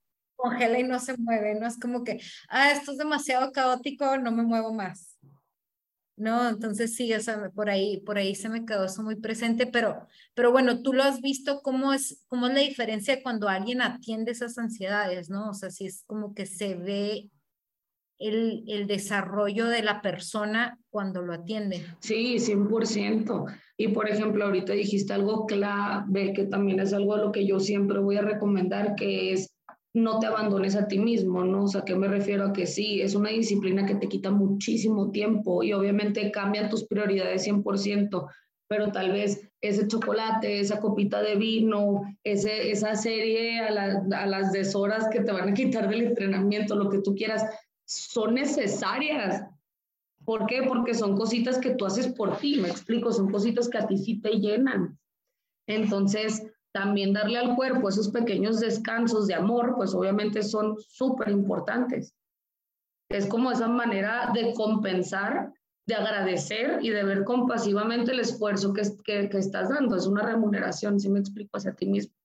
congela 0.44 0.80
y 0.80 0.84
no 0.84 1.00
se 1.00 1.16
mueve, 1.18 1.56
¿no? 1.56 1.66
Es 1.68 1.80
como 1.80 2.04
que, 2.04 2.20
ah, 2.50 2.72
esto 2.72 2.92
es 2.92 2.98
demasiado 2.98 3.52
caótico, 3.54 4.18
no 4.18 4.32
me 4.32 4.44
muevo 4.44 4.74
más. 4.74 5.18
¿no? 6.16 6.48
Entonces 6.48 6.96
sí, 6.96 7.12
o 7.14 7.52
por 7.54 7.70
ahí, 7.70 8.02
por 8.02 8.18
ahí 8.18 8.36
se 8.36 8.50
me 8.50 8.66
quedó 8.66 8.86
eso 8.86 9.02
muy 9.02 9.16
presente, 9.16 9.66
pero, 9.66 10.08
pero 10.36 10.52
bueno, 10.52 10.82
tú 10.82 10.94
lo 10.94 11.04
has 11.04 11.22
visto, 11.22 11.62
¿cómo 11.62 11.94
es, 11.94 12.24
cómo 12.28 12.48
es 12.48 12.54
la 12.54 12.60
diferencia 12.60 13.24
cuando 13.24 13.50
alguien 13.50 13.82
atiende 13.82 14.32
esas 14.32 14.58
ansiedades, 14.58 15.30
¿no? 15.30 15.50
O 15.50 15.54
sea, 15.54 15.72
si 15.72 15.88
es 15.88 16.04
como 16.06 16.36
que 16.36 16.46
se 16.46 16.76
ve 16.76 17.32
el, 18.20 18.64
el 18.68 18.86
desarrollo 18.86 19.68
de 19.68 19.82
la 19.82 20.02
persona 20.02 20.80
cuando 20.90 21.24
lo 21.24 21.34
atiende. 21.34 21.84
Sí, 22.00 22.38
100%. 22.40 23.46
Y 23.76 23.88
por 23.90 24.08
ejemplo, 24.08 24.46
ahorita 24.46 24.74
dijiste 24.74 25.14
algo 25.14 25.46
clave, 25.48 26.32
que 26.34 26.46
también 26.46 26.80
es 26.80 26.94
algo 26.94 27.16
a 27.16 27.18
lo 27.18 27.32
que 27.32 27.46
yo 27.48 27.60
siempre 27.60 28.00
voy 28.00 28.18
a 28.18 28.22
recomendar, 28.22 28.96
que 28.96 29.34
es 29.34 29.53
no 29.94 30.20
te 30.20 30.26
abandones 30.26 30.76
a 30.76 30.88
ti 30.88 30.98
mismo, 30.98 31.44
¿no? 31.44 31.66
O 31.66 31.68
sea, 31.68 31.84
¿qué 31.86 31.96
me 31.96 32.08
refiero 32.08 32.46
a 32.46 32.54
que 32.54 32.66
sí? 32.66 33.02
Es 33.02 33.14
una 33.14 33.30
disciplina 33.30 33.86
que 33.86 33.96
te 33.96 34.08
quita 34.08 34.32
muchísimo 34.32 35.12
tiempo 35.12 35.64
y 35.64 35.74
obviamente 35.74 36.32
cambian 36.32 36.70
tus 36.70 36.86
prioridades 36.86 37.44
100%, 37.48 38.28
pero 38.68 38.92
tal 38.92 39.12
vez 39.12 39.52
ese 39.62 39.88
chocolate, 39.88 40.60
esa 40.60 40.80
copita 40.80 41.22
de 41.22 41.36
vino, 41.36 42.02
ese, 42.24 42.72
esa 42.72 42.96
serie 42.96 43.60
a, 43.60 44.02
a 44.18 44.26
las 44.26 44.52
deshoras 44.52 45.08
que 45.10 45.22
te 45.22 45.32
van 45.32 45.50
a 45.50 45.54
quitar 45.54 45.88
del 45.88 46.08
entrenamiento, 46.08 46.76
lo 46.76 46.90
que 46.90 47.00
tú 47.00 47.14
quieras, 47.14 47.46
son 47.86 48.34
necesarias. 48.34 49.46
¿Por 50.26 50.48
qué? 50.48 50.64
Porque 50.64 50.96
son 50.96 51.16
cositas 51.16 51.60
que 51.60 51.76
tú 51.76 51.86
haces 51.86 52.08
por 52.08 52.38
ti, 52.38 52.60
me 52.60 52.70
explico, 52.70 53.12
son 53.12 53.30
cositas 53.30 53.70
que 53.70 53.78
a 53.78 53.86
ti 53.86 53.98
sí 53.98 54.22
te 54.22 54.40
llenan. 54.40 54.98
Entonces, 55.68 56.44
también 56.74 57.14
darle 57.14 57.38
al 57.38 57.56
cuerpo 57.56 57.88
esos 57.88 58.10
pequeños 58.10 58.60
descansos 58.60 59.28
de 59.28 59.36
amor, 59.36 59.76
pues 59.76 59.94
obviamente 59.94 60.42
son 60.42 60.76
súper 60.80 61.30
importantes. 61.30 62.14
Es 63.10 63.28
como 63.28 63.52
esa 63.52 63.68
manera 63.68 64.32
de 64.34 64.54
compensar, 64.54 65.54
de 65.86 65.96
agradecer 65.96 66.80
y 66.82 66.90
de 66.90 67.04
ver 67.04 67.24
compasivamente 67.26 68.12
el 68.12 68.20
esfuerzo 68.20 68.74
que, 68.74 68.82
que, 69.04 69.30
que 69.30 69.38
estás 69.38 69.70
dando. 69.70 69.96
Es 69.96 70.08
una 70.08 70.24
remuneración, 70.24 71.00
si 71.00 71.10
me 71.10 71.20
explico, 71.20 71.58
hacia 71.58 71.76
ti 71.76 71.86
mismo. 71.86 72.16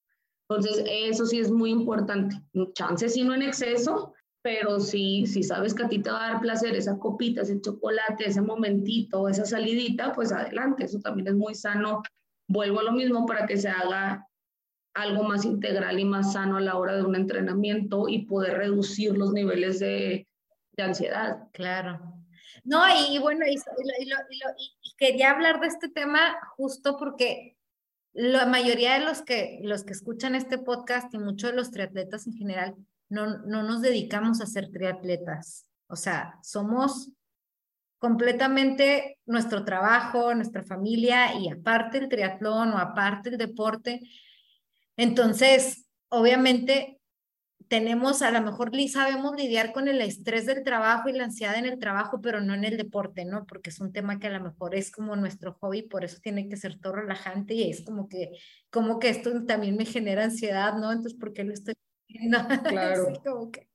Entonces, 0.49 0.83
eso 0.89 1.27
sí 1.27 1.41
es 1.41 1.51
muy 1.51 1.71
importante. 1.71 2.41
Chance 2.73 3.11
si 3.11 3.25
no 3.25 3.35
en 3.35 3.43
exceso, 3.43 4.15
pero 4.43 4.81
si, 4.81 5.27
si 5.27 5.43
sabes 5.43 5.75
que 5.75 5.83
a 5.83 5.89
ti 5.89 5.99
te 5.99 6.11
va 6.11 6.25
a 6.25 6.33
dar 6.33 6.41
placer 6.41 6.75
esa 6.75 6.99
copita, 6.99 7.43
ese 7.43 7.61
chocolate, 7.61 8.29
ese 8.29 8.41
momentito, 8.41 9.29
esa 9.29 9.45
salidita, 9.45 10.15
pues 10.15 10.33
adelante. 10.33 10.85
Eso 10.85 11.01
también 11.01 11.29
es 11.29 11.35
muy 11.35 11.55
sano. 11.55 12.03
Vuelvo 12.49 12.81
a 12.81 12.85
lo 12.85 12.93
mismo 12.93 13.27
para 13.27 13.47
que 13.47 13.59
se 13.59 13.69
haga 13.69 14.28
algo 15.01 15.25
más 15.25 15.45
integral 15.45 15.99
y 15.99 16.05
más 16.05 16.33
sano 16.33 16.57
a 16.57 16.61
la 16.61 16.77
hora 16.77 16.97
de 16.97 17.03
un 17.03 17.17
entrenamiento 17.17 18.09
y 18.09 18.27
poder 18.27 18.59
reducir 18.59 19.17
los 19.17 19.33
niveles 19.33 19.79
de, 19.79 20.27
de 20.73 20.83
ansiedad. 20.83 21.49
Claro. 21.53 22.15
No, 22.65 22.83
y, 23.11 23.19
bueno, 23.19 23.47
y, 23.47 23.55
y, 23.55 24.95
quería 24.97 25.31
hablar 25.31 25.61
de 25.61 25.69
este 25.69 25.89
tema 25.89 26.21
justo 26.57 26.97
porque 26.99 27.57
la 28.13 28.47
mayoría 28.47 28.99
de 28.99 29.05
los 29.05 29.23
que, 29.23 29.61
los 29.63 29.85
que 29.85 29.93
escuchan 29.93 30.35
este 30.35 30.59
podcast 30.59 31.13
y 31.15 31.19
muchos 31.19 31.51
de 31.51 31.57
los 31.57 31.71
triatletas 31.71 32.27
en 32.27 32.35
general 32.35 32.75
no, 33.09 33.39
no 33.39 33.63
nos 33.63 33.81
dedicamos 33.81 34.41
a 34.41 34.47
ser 34.47 34.71
triatletas. 34.71 35.67
O 35.87 35.97
sea, 35.97 36.39
somos 36.43 37.11
completamente 37.99 39.19
nuestro 39.27 39.65
trabajo, 39.65 40.35
nuestra 40.35 40.63
familia 40.63 41.35
y 41.35 41.49
aparte 41.49 41.99
el 41.99 42.09
triatlón 42.09 42.73
o 42.73 42.79
aparte 42.79 43.31
el 43.31 43.39
deporte, 43.39 44.01
entonces, 44.99 45.87
obviamente, 46.11 47.01
tenemos, 47.69 48.23
a 48.23 48.31
lo 48.31 48.41
mejor 48.41 48.73
sabemos 48.89 49.37
lidiar 49.37 49.73
con 49.73 49.89
el 49.89 50.01
estrés 50.01 50.47
del 50.47 50.65
trabajo 50.65 51.09
y 51.09 51.13
la 51.13 51.25
ansiedad 51.25 51.57
en 51.57 51.67
el 51.67 51.79
trabajo, 51.79 52.21
pero 52.21 52.41
no 52.41 52.55
en 52.55 52.65
el 52.65 52.77
deporte, 52.77 53.25
¿no? 53.25 53.47
Porque 53.47 53.71
es 53.71 53.81
un 53.81 53.93
tema 53.93 54.19
que 54.19 54.27
a 54.27 54.31
lo 54.31 54.41
mejor 54.41 54.75
es 54.75 54.91
como 54.91 55.17
nuestro 55.17 55.55
hobby, 55.61 55.83
por 55.83 56.05
eso 56.05 56.19
tiene 56.21 56.49
que 56.49 56.57
ser 56.57 56.79
todo 56.81 56.95
relajante 56.95 57.55
y 57.55 57.71
es 57.71 57.83
como 57.83 58.09
que, 58.09 58.31
como 58.71 58.99
que 58.99 59.11
esto 59.11 59.45
también 59.45 59.77
me 59.77 59.85
genera 59.85 60.25
ansiedad, 60.25 60.75
¿no? 60.75 60.91
Entonces, 60.91 61.19
¿por 61.19 61.33
qué 61.33 61.45
lo 61.45 61.53
estoy 61.53 61.75
no, 62.21 62.39
claro. 62.65 63.13
como 63.23 63.51
que, 63.51 63.69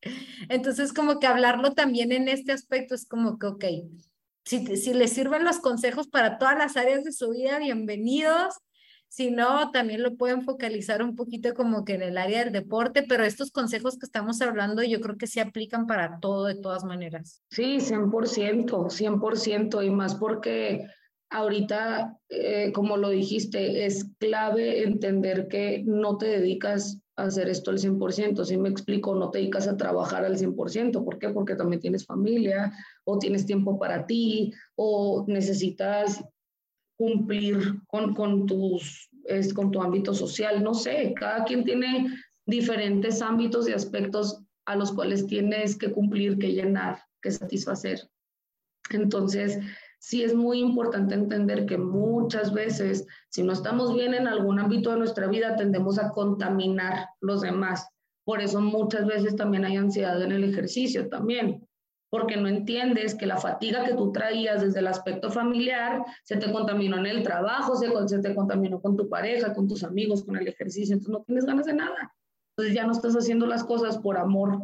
entonces, 0.50 0.92
como 0.92 1.20
que 1.20 1.28
hablarlo 1.28 1.74
también 1.74 2.12
en 2.12 2.28
este 2.28 2.52
aspecto 2.52 2.96
es 2.96 3.08
como 3.08 3.38
que, 3.38 3.48
ok, 3.48 3.66
si, 4.44 4.76
si 4.76 4.94
les 4.94 5.14
sirven 5.14 5.46
los 5.46 5.60
consejos 5.60 6.08
para 6.08 6.38
todas 6.38 6.58
las 6.58 6.76
áreas 6.76 7.04
de 7.04 7.12
su 7.12 7.30
vida, 7.30 7.60
bienvenidos. 7.60 8.56
Si 9.13 9.30
no, 9.30 9.69
también 9.69 10.02
lo 10.02 10.15
pueden 10.15 10.41
focalizar 10.41 11.04
un 11.04 11.15
poquito 11.15 11.54
como 11.54 11.86
que 11.86 11.93
en 11.93 12.02
el 12.02 12.17
área 12.17 12.43
del 12.43 12.52
deporte, 12.52 13.06
pero 13.08 13.23
estos 13.23 13.52
consejos 13.52 13.99
que 13.99 14.08
estamos 14.08 14.41
hablando 14.41 14.82
yo 14.82 15.02
creo 15.02 15.17
que 15.19 15.28
se 15.28 15.39
aplican 15.39 15.86
para 15.86 16.19
todo 16.19 16.45
de 16.45 16.56
todas 16.56 16.84
maneras. 16.84 17.43
Sí, 17.52 17.80
100%, 17.80 18.89
100%, 18.89 19.84
y 19.84 19.91
más 19.91 20.15
porque 20.15 20.88
ahorita, 21.30 22.17
eh, 22.28 22.71
como 22.73 22.97
lo 22.97 23.10
dijiste, 23.10 23.86
es 23.86 24.10
clave 24.17 24.82
entender 24.82 25.47
que 25.47 25.84
no 25.86 26.17
te 26.17 26.26
dedicas 26.26 26.99
a 27.15 27.26
hacer 27.26 27.49
esto 27.49 27.69
al 27.69 27.78
100%, 27.78 28.43
si 28.43 28.58
me 28.58 28.69
explico, 28.69 29.13
no 29.13 29.30
te 29.30 29.38
dedicas 29.38 29.67
a 29.67 29.78
trabajar 29.78 30.26
al 30.26 30.39
100%, 30.39 31.06
¿por 31.06 31.19
qué? 31.19 31.30
Porque 31.30 31.54
también 31.54 31.80
tienes 31.80 32.04
familia 32.08 32.73
o 33.04 33.19
tienes 33.19 33.45
tiempo 33.45 33.78
para 33.78 34.08
ti 34.08 34.52
o 34.76 35.23
necesitas 35.28 36.23
cumplir 36.98 37.82
con, 37.88 38.14
con, 38.14 38.46
tus, 38.46 39.10
es, 39.26 39.54
con 39.54 39.72
tu 39.72 39.82
ámbito 39.82 40.14
social, 40.14 40.64
no 40.64 40.74
sé, 40.74 41.14
cada 41.16 41.44
quien 41.44 41.64
tiene 41.64 42.14
diferentes 42.46 43.22
ámbitos 43.22 43.68
y 43.68 43.74
aspectos 43.74 44.44
a 44.66 44.76
los 44.76 44.92
cuales 44.92 45.28
tienes 45.28 45.78
que 45.78 45.92
cumplir, 45.92 46.38
que 46.38 46.54
llenar, 46.54 47.00
que 47.22 47.32
satisfacer. 47.32 48.00
Entonces, 48.92 49.60
sí 50.00 50.24
es 50.24 50.36
muy 50.36 50.60
importante 50.60 51.16
entender 51.16 51.66
que 51.66 51.78
muchas 51.78 52.54
veces, 52.54 53.08
si 53.30 53.44
no 53.44 53.54
estamos 53.54 53.94
bien 53.94 54.14
en 54.14 54.28
algún 54.28 54.60
ámbito 54.60 54.92
de 54.92 54.98
nuestra 54.98 55.28
vida, 55.28 55.56
tendemos 55.56 55.98
a 55.98 56.12
contaminar 56.12 57.08
los 57.22 57.42
demás. 57.42 57.88
Por 58.26 58.42
eso 58.42 58.62
muchas 58.62 59.06
veces 59.06 59.36
también 59.36 59.66
hay 59.66 59.78
ansiedad 59.78 60.22
en 60.22 60.32
el 60.32 60.44
ejercicio 60.44 61.10
también, 61.10 61.66
porque 62.13 62.38
no 62.38 62.47
entiendes 62.47 63.15
que 63.15 63.26
la 63.26 63.38
fatiga 63.38 63.84
que 63.84 63.95
tú 63.95 64.12
traías 64.12 64.62
desde 64.62 64.82
el 64.82 64.86
aspecto 64.86 65.32
familiar 65.32 66.06
se 66.23 66.38
te 66.38 66.52
contaminó 66.52 66.97
en 66.97 67.08
el 67.08 67.23
trabajo, 67.23 67.76
se, 67.76 67.89
se 68.08 68.19
te 68.19 68.36
contaminó 68.36 68.80
con 68.80 68.95
tu 68.95 69.10
pareja, 69.10 69.56
con 69.56 69.67
tus 69.67 69.84
amigos, 69.84 70.23
con 70.23 70.38
el 70.38 70.47
ejercicio, 70.47 70.93
entonces 70.93 71.12
no 71.12 71.23
tienes 71.23 71.43
ganas 71.43 71.65
de 71.65 71.73
nada. 71.73 72.13
Entonces 72.52 72.76
ya 72.76 72.86
no 72.86 72.91
estás 72.91 73.15
haciendo 73.15 73.47
las 73.47 73.63
cosas 73.63 73.97
por 73.97 74.19
amor 74.19 74.62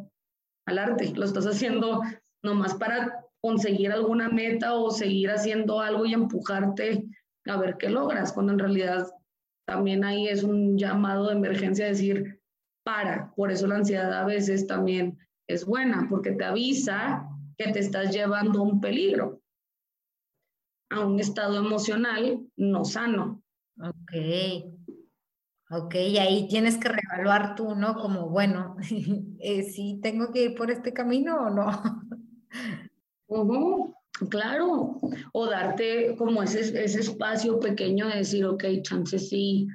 al 0.67 0.77
arte, 0.77 1.12
lo 1.15 1.25
estás 1.25 1.47
haciendo 1.47 2.03
nomás 2.43 2.75
para 2.75 3.25
conseguir 3.41 3.91
alguna 3.91 4.29
meta 4.29 4.75
o 4.75 4.91
seguir 4.91 5.31
haciendo 5.31 5.81
algo 5.81 6.05
y 6.05 6.13
empujarte 6.13 7.03
a 7.47 7.57
ver 7.57 7.77
qué 7.79 7.89
logras, 7.89 8.31
cuando 8.31 8.53
en 8.53 8.59
realidad 8.59 9.07
también 9.65 10.03
ahí 10.03 10.27
es 10.27 10.43
un 10.43 10.77
llamado 10.77 11.29
de 11.29 11.33
emergencia 11.33 11.88
decir, 11.88 12.43
para, 12.85 13.33
por 13.35 13.51
eso 13.51 13.65
la 13.65 13.77
ansiedad 13.77 14.13
a 14.13 14.23
veces 14.23 14.67
también 14.67 15.17
es 15.47 15.65
buena, 15.65 16.05
porque 16.12 16.33
te 16.33 16.45
avisa 16.45 17.25
que 17.60 17.72
te 17.74 17.80
estás 17.80 18.13
llevando 18.13 18.60
a 18.60 18.63
un 18.63 18.80
peligro, 18.80 19.41
a 20.89 21.06
un 21.06 21.19
estado 21.19 21.58
emocional 21.58 22.48
no 22.56 22.86
sano. 22.86 23.43
Ok. 23.78 24.13
Ok, 25.72 25.93
y 25.95 26.17
ahí 26.17 26.48
tienes 26.48 26.78
que 26.78 26.89
reevaluar 26.89 27.54
tú, 27.56 27.76
¿no? 27.76 27.93
Como, 27.95 28.30
bueno, 28.30 28.78
eh, 29.39 29.63
si 29.63 30.00
tengo 30.02 30.32
que 30.32 30.45
ir 30.45 30.56
por 30.56 30.72
este 30.72 30.93
camino 30.93 31.36
o 31.36 31.50
no. 31.50 31.69
claro, 34.30 34.98
o 35.34 35.45
darte 35.45 36.15
como 36.17 36.41
ese, 36.41 36.62
ese 36.82 37.02
espacio 37.02 37.60
pequeño 37.60 38.08
de 38.08 38.19
decir, 38.19 38.45
ok, 38.45 38.63
chance 38.82 39.19
sí, 39.19 39.67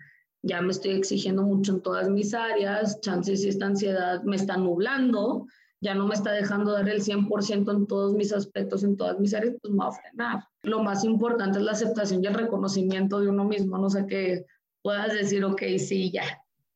ya 0.42 0.62
me 0.62 0.72
estoy 0.72 0.92
exigiendo 0.92 1.42
mucho 1.42 1.74
en 1.74 1.82
todas 1.82 2.08
mis 2.08 2.32
áreas, 2.34 2.98
chances 3.00 3.44
y 3.44 3.50
esta 3.50 3.66
ansiedad 3.66 4.22
me 4.24 4.36
está 4.36 4.56
nublando, 4.56 5.46
ya 5.84 5.94
no 5.94 6.06
me 6.06 6.14
está 6.14 6.32
dejando 6.32 6.72
dar 6.72 6.88
el 6.88 7.02
100% 7.02 7.70
en 7.70 7.86
todos 7.86 8.14
mis 8.14 8.32
aspectos, 8.32 8.82
en 8.84 8.96
todas 8.96 9.20
mis 9.20 9.34
áreas, 9.34 9.54
pues 9.60 9.70
me 9.70 9.80
va 9.80 9.88
a 9.88 9.92
frenar. 9.92 10.44
Lo 10.62 10.82
más 10.82 11.04
importante 11.04 11.58
es 11.58 11.64
la 11.64 11.72
aceptación 11.72 12.24
y 12.24 12.26
el 12.26 12.32
reconocimiento 12.32 13.20
de 13.20 13.28
uno 13.28 13.44
mismo, 13.44 13.76
no 13.76 13.90
sé, 13.90 14.06
que 14.06 14.46
puedas 14.80 15.12
decir, 15.12 15.44
ok, 15.44 15.60
sí, 15.76 16.10
ya, 16.10 16.24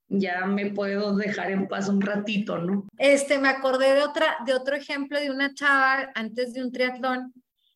ya 0.09 0.45
me 0.45 0.73
puedo 0.73 1.17
dejar 1.17 1.51
en 1.51 1.69
paz 1.69 1.89
un 1.89 2.03
ratito, 2.03 2.59
¿no? 2.59 2.87
Este, 2.99 3.39
me 3.39 3.49
acordé 3.49 3.95
de, 3.95 4.03
otra, 4.03 4.37
de 4.45 4.53
otro 4.53 4.77
ejemplo 4.77 5.19
de 5.19 5.31
una 5.31 5.55
chava 5.55 6.11
antes 6.15 6.53
de 6.53 6.63
un 6.63 6.71
triatlón 6.71 7.33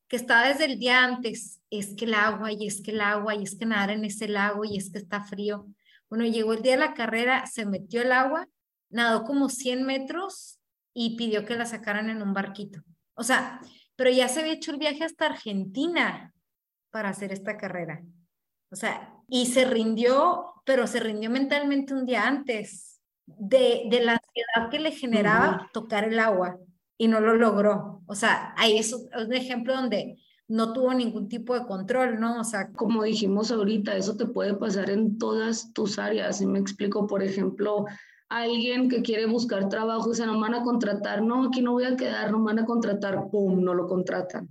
que 0.09 0.17
estaba 0.17 0.49
desde 0.49 0.67
el 0.67 0.79
día 0.79 1.03
antes, 1.03 1.63
es 1.71 1.95
que 1.97 2.05
el 2.05 2.13
agua, 2.13 2.53
y 2.53 2.67
es 2.67 2.83
que 2.83 2.91
el 2.91 3.01
agua, 3.01 3.35
y 3.35 3.45
es 3.45 3.57
que 3.57 3.65
nadar 3.65 3.89
en 3.89 4.05
ese 4.05 4.29
lago, 4.29 4.67
y 4.67 4.77
es 4.77 4.93
que 4.93 4.99
está 4.99 5.23
frío. 5.23 5.67
Bueno, 6.11 6.27
llegó 6.27 6.53
el 6.53 6.61
día 6.61 6.73
de 6.73 6.81
la 6.81 6.93
carrera, 6.93 7.47
se 7.47 7.65
metió 7.65 8.03
el 8.03 8.13
agua, 8.13 8.47
nadó 8.91 9.25
como 9.25 9.49
100 9.49 9.85
metros 9.85 10.59
y 10.95 11.17
pidió 11.17 11.45
que 11.45 11.57
la 11.57 11.67
sacaran 11.67 12.11
en 12.11 12.23
un 12.23 12.35
barquito. 12.35 12.83
O 13.15 13.23
sea, 13.23 13.61
pero 13.97 14.11
ya 14.11 14.29
se 14.29 14.41
había 14.41 14.55
hecho 14.55 14.73
el 14.73 14.79
viaje 14.79 15.05
hasta 15.05 15.27
Argentina 15.27 16.33
para 16.91 17.11
hacer 17.11 17.33
esta 17.33 17.57
carrera. 17.57 18.03
O 18.71 18.77
sea, 18.77 19.15
y 19.29 19.47
se 19.47 19.65
rindió, 19.65 20.47
pero 20.65 20.87
se 20.87 21.01
rindió 21.01 21.31
mentalmente 21.31 21.95
un 21.95 22.07
día 22.07 22.27
antes 22.27 23.01
de, 23.27 23.83
de 23.91 24.01
la 24.01 24.13
ansiedad 24.13 24.71
que 24.71 24.79
le 24.79 24.93
generaba 24.93 25.71
tocar 25.73 26.05
el 26.05 26.19
agua 26.19 26.59
y 26.97 27.09
no 27.09 27.21
lo 27.21 27.35
logró. 27.35 28.03
O 28.07 28.15
sea, 28.15 28.55
ahí 28.57 28.79
es 28.79 28.93
un 28.93 29.33
ejemplo 29.35 29.75
donde 29.75 30.19
no 30.49 30.73
tuvo 30.73 30.93
ningún 30.93 31.29
tipo 31.29 31.59
de 31.59 31.67
control, 31.67 32.21
¿no? 32.21 32.41
O 32.41 32.45
sea, 32.45 32.73
como 32.73 33.03
dijimos 33.05 33.51
ahorita, 33.51 33.97
eso 33.97 34.17
te 34.17 34.27
puede 34.27 34.55
pasar 34.55 34.91
en 34.91 35.19
todas 35.19 35.73
tus 35.73 35.99
áreas. 35.99 36.41
Y 36.41 36.47
me 36.47 36.59
explico, 36.59 37.07
por 37.07 37.23
ejemplo, 37.23 37.87
alguien 38.39 38.89
que 38.89 39.03
quiere 39.03 39.27
buscar 39.27 39.69
trabajo 39.69 40.11
y 40.11 40.15
se 40.15 40.27
no 40.27 40.41
van 40.41 40.55
a 40.55 40.63
contratar, 40.63 41.23
no, 41.23 41.49
aquí 41.49 41.61
no 41.61 41.73
voy 41.73 41.85
a 41.85 41.97
quedar, 41.97 42.31
no 42.31 42.43
van 42.43 42.59
a 42.59 42.65
contratar, 42.65 43.29
pum, 43.31 43.63
no 43.63 43.75
lo 43.75 43.87
contratan. 43.87 44.49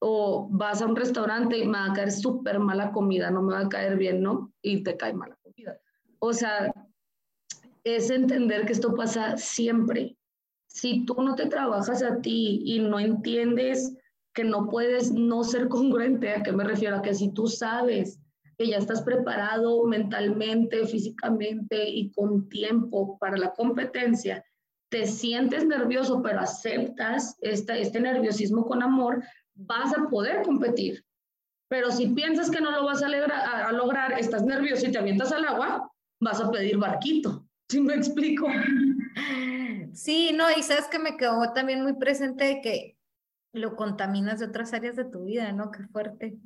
O 0.00 0.48
vas 0.50 0.82
a 0.82 0.86
un 0.86 0.96
restaurante 0.96 1.58
y 1.58 1.66
me 1.66 1.78
va 1.78 1.86
a 1.86 1.92
caer 1.92 2.10
súper 2.10 2.58
mala 2.58 2.90
comida, 2.90 3.30
no 3.30 3.42
me 3.42 3.54
va 3.54 3.60
a 3.60 3.68
caer 3.68 3.96
bien, 3.96 4.22
¿no? 4.22 4.52
Y 4.62 4.82
te 4.82 4.96
cae 4.96 5.12
mala 5.12 5.36
comida. 5.42 5.78
O 6.18 6.32
sea, 6.32 6.72
es 7.84 8.10
entender 8.10 8.66
que 8.66 8.72
esto 8.72 8.94
pasa 8.94 9.36
siempre. 9.36 10.16
Si 10.66 11.04
tú 11.04 11.14
no 11.22 11.34
te 11.34 11.46
trabajas 11.46 12.02
a 12.02 12.20
ti 12.20 12.62
y 12.64 12.80
no 12.80 12.98
entiendes 12.98 13.96
que 14.34 14.44
no 14.44 14.68
puedes 14.68 15.12
no 15.12 15.44
ser 15.44 15.68
congruente, 15.68 16.30
¿a 16.30 16.42
qué 16.42 16.52
me 16.52 16.64
refiero? 16.64 16.96
A 16.96 17.02
que 17.02 17.14
si 17.14 17.30
tú 17.30 17.46
sabes 17.46 18.18
que 18.58 18.66
ya 18.66 18.78
estás 18.78 19.02
preparado 19.02 19.84
mentalmente, 19.84 20.84
físicamente 20.84 21.88
y 21.88 22.10
con 22.10 22.48
tiempo 22.48 23.16
para 23.18 23.38
la 23.38 23.52
competencia, 23.54 24.44
te 24.90 25.06
sientes 25.06 25.64
nervioso, 25.64 26.20
pero 26.22 26.40
aceptas 26.40 27.36
este, 27.40 28.00
nerviosismo 28.00 28.66
con 28.66 28.82
amor, 28.82 29.22
vas 29.54 29.96
a 29.96 30.08
poder 30.08 30.42
competir. 30.42 31.04
Pero 31.68 31.92
si 31.92 32.08
piensas 32.08 32.50
que 32.50 32.60
no 32.60 32.72
lo 32.72 32.84
vas 32.84 33.02
a, 33.02 33.68
a, 33.68 33.72
lograr, 33.72 34.18
estás 34.18 34.44
nervioso 34.44 34.86
y 34.86 34.92
te 34.92 34.98
avientas 34.98 35.30
al 35.30 35.44
agua, 35.44 35.92
vas 36.20 36.40
a 36.40 36.50
pedir 36.50 36.78
barquito. 36.78 37.46
¿Sí 37.70 37.80
me 37.80 37.94
explico? 37.94 38.48
Sí, 39.92 40.32
no, 40.34 40.46
y 40.56 40.62
sabes 40.62 40.86
que 40.86 40.98
me 40.98 41.16
quedó 41.16 41.52
también 41.52 41.82
muy 41.82 41.94
presente 41.94 42.44
de 42.44 42.60
que 42.60 42.98
lo 43.52 43.76
contaminas 43.76 44.38
de 44.38 44.46
otras 44.46 44.72
áreas 44.72 44.96
de 44.96 45.04
tu 45.04 45.24
vida, 45.24 45.52
¿no? 45.52 45.70
Qué 45.70 45.82
fuerte. 45.84 46.38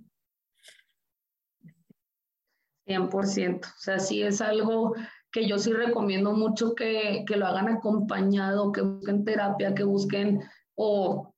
100%. 2.87 3.67
O 3.67 3.71
sea, 3.79 3.99
sí 3.99 4.23
es 4.23 4.41
algo 4.41 4.95
que 5.31 5.47
yo 5.47 5.59
sí 5.59 5.73
recomiendo 5.73 6.33
mucho 6.33 6.75
que, 6.75 7.25
que 7.27 7.37
lo 7.37 7.47
hagan 7.47 7.69
acompañado, 7.69 8.73
que 8.73 8.83
busquen 8.83 9.25
terapia, 9.25 9.75
que 9.75 9.85
busquen 9.85 10.43
o 10.75 11.33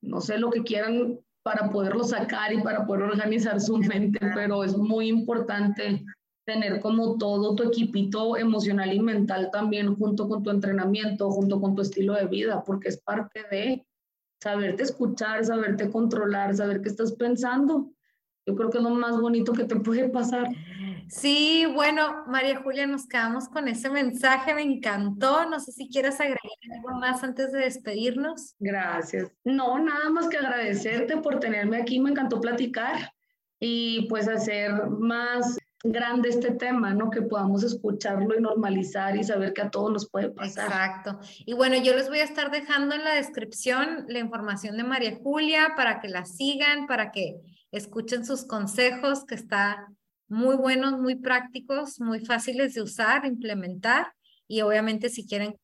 no 0.00 0.20
sé 0.20 0.38
lo 0.38 0.50
que 0.50 0.62
quieran 0.62 1.18
para 1.42 1.70
poderlo 1.70 2.04
sacar 2.04 2.52
y 2.52 2.62
para 2.62 2.86
poder 2.86 3.04
organizar 3.04 3.60
su 3.60 3.78
mente, 3.78 4.18
pero 4.34 4.62
es 4.62 4.76
muy 4.76 5.08
importante 5.08 6.04
tener 6.44 6.80
como 6.80 7.16
todo 7.16 7.54
tu 7.54 7.64
equipito 7.64 8.36
emocional 8.36 8.92
y 8.92 9.00
mental 9.00 9.50
también 9.52 9.94
junto 9.94 10.28
con 10.28 10.42
tu 10.42 10.50
entrenamiento, 10.50 11.30
junto 11.30 11.60
con 11.60 11.74
tu 11.74 11.82
estilo 11.82 12.14
de 12.14 12.26
vida, 12.26 12.62
porque 12.64 12.88
es 12.88 12.98
parte 12.98 13.44
de 13.50 13.86
saberte 14.42 14.82
escuchar, 14.82 15.44
saberte 15.44 15.90
controlar, 15.90 16.54
saber 16.54 16.80
qué 16.80 16.88
estás 16.88 17.12
pensando. 17.12 17.90
Yo 18.46 18.56
creo 18.56 18.70
que 18.70 18.78
es 18.78 18.84
lo 18.84 18.90
más 18.90 19.20
bonito 19.20 19.52
que 19.52 19.64
te 19.64 19.76
puede 19.76 20.08
pasar. 20.08 20.48
Sí, 21.10 21.66
bueno, 21.66 22.22
María 22.28 22.60
Julia, 22.62 22.86
nos 22.86 23.08
quedamos 23.08 23.48
con 23.48 23.66
ese 23.66 23.90
mensaje, 23.90 24.54
me 24.54 24.62
encantó. 24.62 25.44
No 25.50 25.58
sé 25.58 25.72
si 25.72 25.88
quieres 25.88 26.20
agregar 26.20 26.38
algo 26.72 27.00
más 27.00 27.24
antes 27.24 27.50
de 27.50 27.58
despedirnos. 27.58 28.54
Gracias. 28.60 29.32
No, 29.42 29.78
nada 29.80 30.08
más 30.10 30.28
que 30.28 30.36
agradecerte 30.36 31.16
por 31.16 31.40
tenerme 31.40 31.78
aquí, 31.78 31.98
me 31.98 32.10
encantó 32.10 32.40
platicar 32.40 33.12
y 33.58 34.06
pues 34.08 34.28
hacer 34.28 34.72
más 34.88 35.58
grande 35.82 36.28
este 36.28 36.52
tema, 36.52 36.94
¿no? 36.94 37.10
Que 37.10 37.22
podamos 37.22 37.64
escucharlo 37.64 38.38
y 38.38 38.40
normalizar 38.40 39.16
y 39.16 39.24
saber 39.24 39.52
que 39.52 39.62
a 39.62 39.70
todos 39.70 39.90
nos 39.92 40.08
puede 40.08 40.30
pasar. 40.30 40.66
Exacto. 40.66 41.18
Y 41.44 41.54
bueno, 41.54 41.76
yo 41.76 41.92
les 41.96 42.08
voy 42.08 42.20
a 42.20 42.24
estar 42.24 42.52
dejando 42.52 42.94
en 42.94 43.02
la 43.02 43.14
descripción 43.14 44.04
la 44.06 44.20
información 44.20 44.76
de 44.76 44.84
María 44.84 45.18
Julia 45.20 45.72
para 45.74 46.00
que 46.00 46.08
la 46.08 46.24
sigan, 46.24 46.86
para 46.86 47.10
que 47.10 47.40
escuchen 47.72 48.24
sus 48.24 48.44
consejos, 48.44 49.24
que 49.24 49.34
está 49.34 49.88
muy 50.30 50.56
buenos, 50.56 50.98
muy 50.98 51.16
prácticos, 51.16 52.00
muy 52.00 52.24
fáciles 52.24 52.74
de 52.74 52.82
usar, 52.82 53.26
implementar 53.26 54.12
y 54.48 54.62
obviamente 54.62 55.08
si 55.08 55.26
quieren 55.26 55.58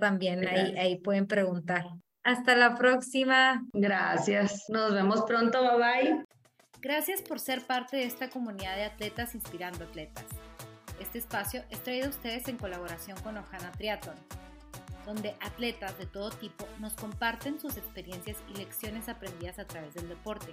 también 0.00 0.46
ahí, 0.46 0.76
ahí 0.76 0.96
pueden 0.98 1.26
preguntar. 1.26 1.86
Hasta 2.24 2.54
la 2.56 2.74
próxima. 2.74 3.64
Gracias. 3.72 4.64
Nos 4.68 4.92
vemos 4.92 5.22
pronto. 5.26 5.60
Bye 5.60 5.78
bye. 5.78 6.24
Gracias 6.80 7.22
por 7.22 7.40
ser 7.40 7.62
parte 7.62 7.96
de 7.96 8.04
esta 8.04 8.28
comunidad 8.28 8.76
de 8.76 8.84
atletas 8.84 9.34
inspirando 9.34 9.84
atletas. 9.84 10.26
Este 11.00 11.18
espacio 11.18 11.64
es 11.70 11.82
traído 11.82 12.06
a 12.06 12.10
ustedes 12.10 12.48
en 12.48 12.56
colaboración 12.56 13.18
con 13.20 13.36
Ojana 13.36 13.70
Triathlon, 13.72 14.16
donde 15.06 15.36
atletas 15.40 15.96
de 15.96 16.06
todo 16.06 16.30
tipo 16.30 16.66
nos 16.80 16.94
comparten 16.94 17.60
sus 17.60 17.76
experiencias 17.76 18.36
y 18.52 18.58
lecciones 18.58 19.08
aprendidas 19.08 19.58
a 19.58 19.64
través 19.64 19.94
del 19.94 20.08
deporte. 20.08 20.52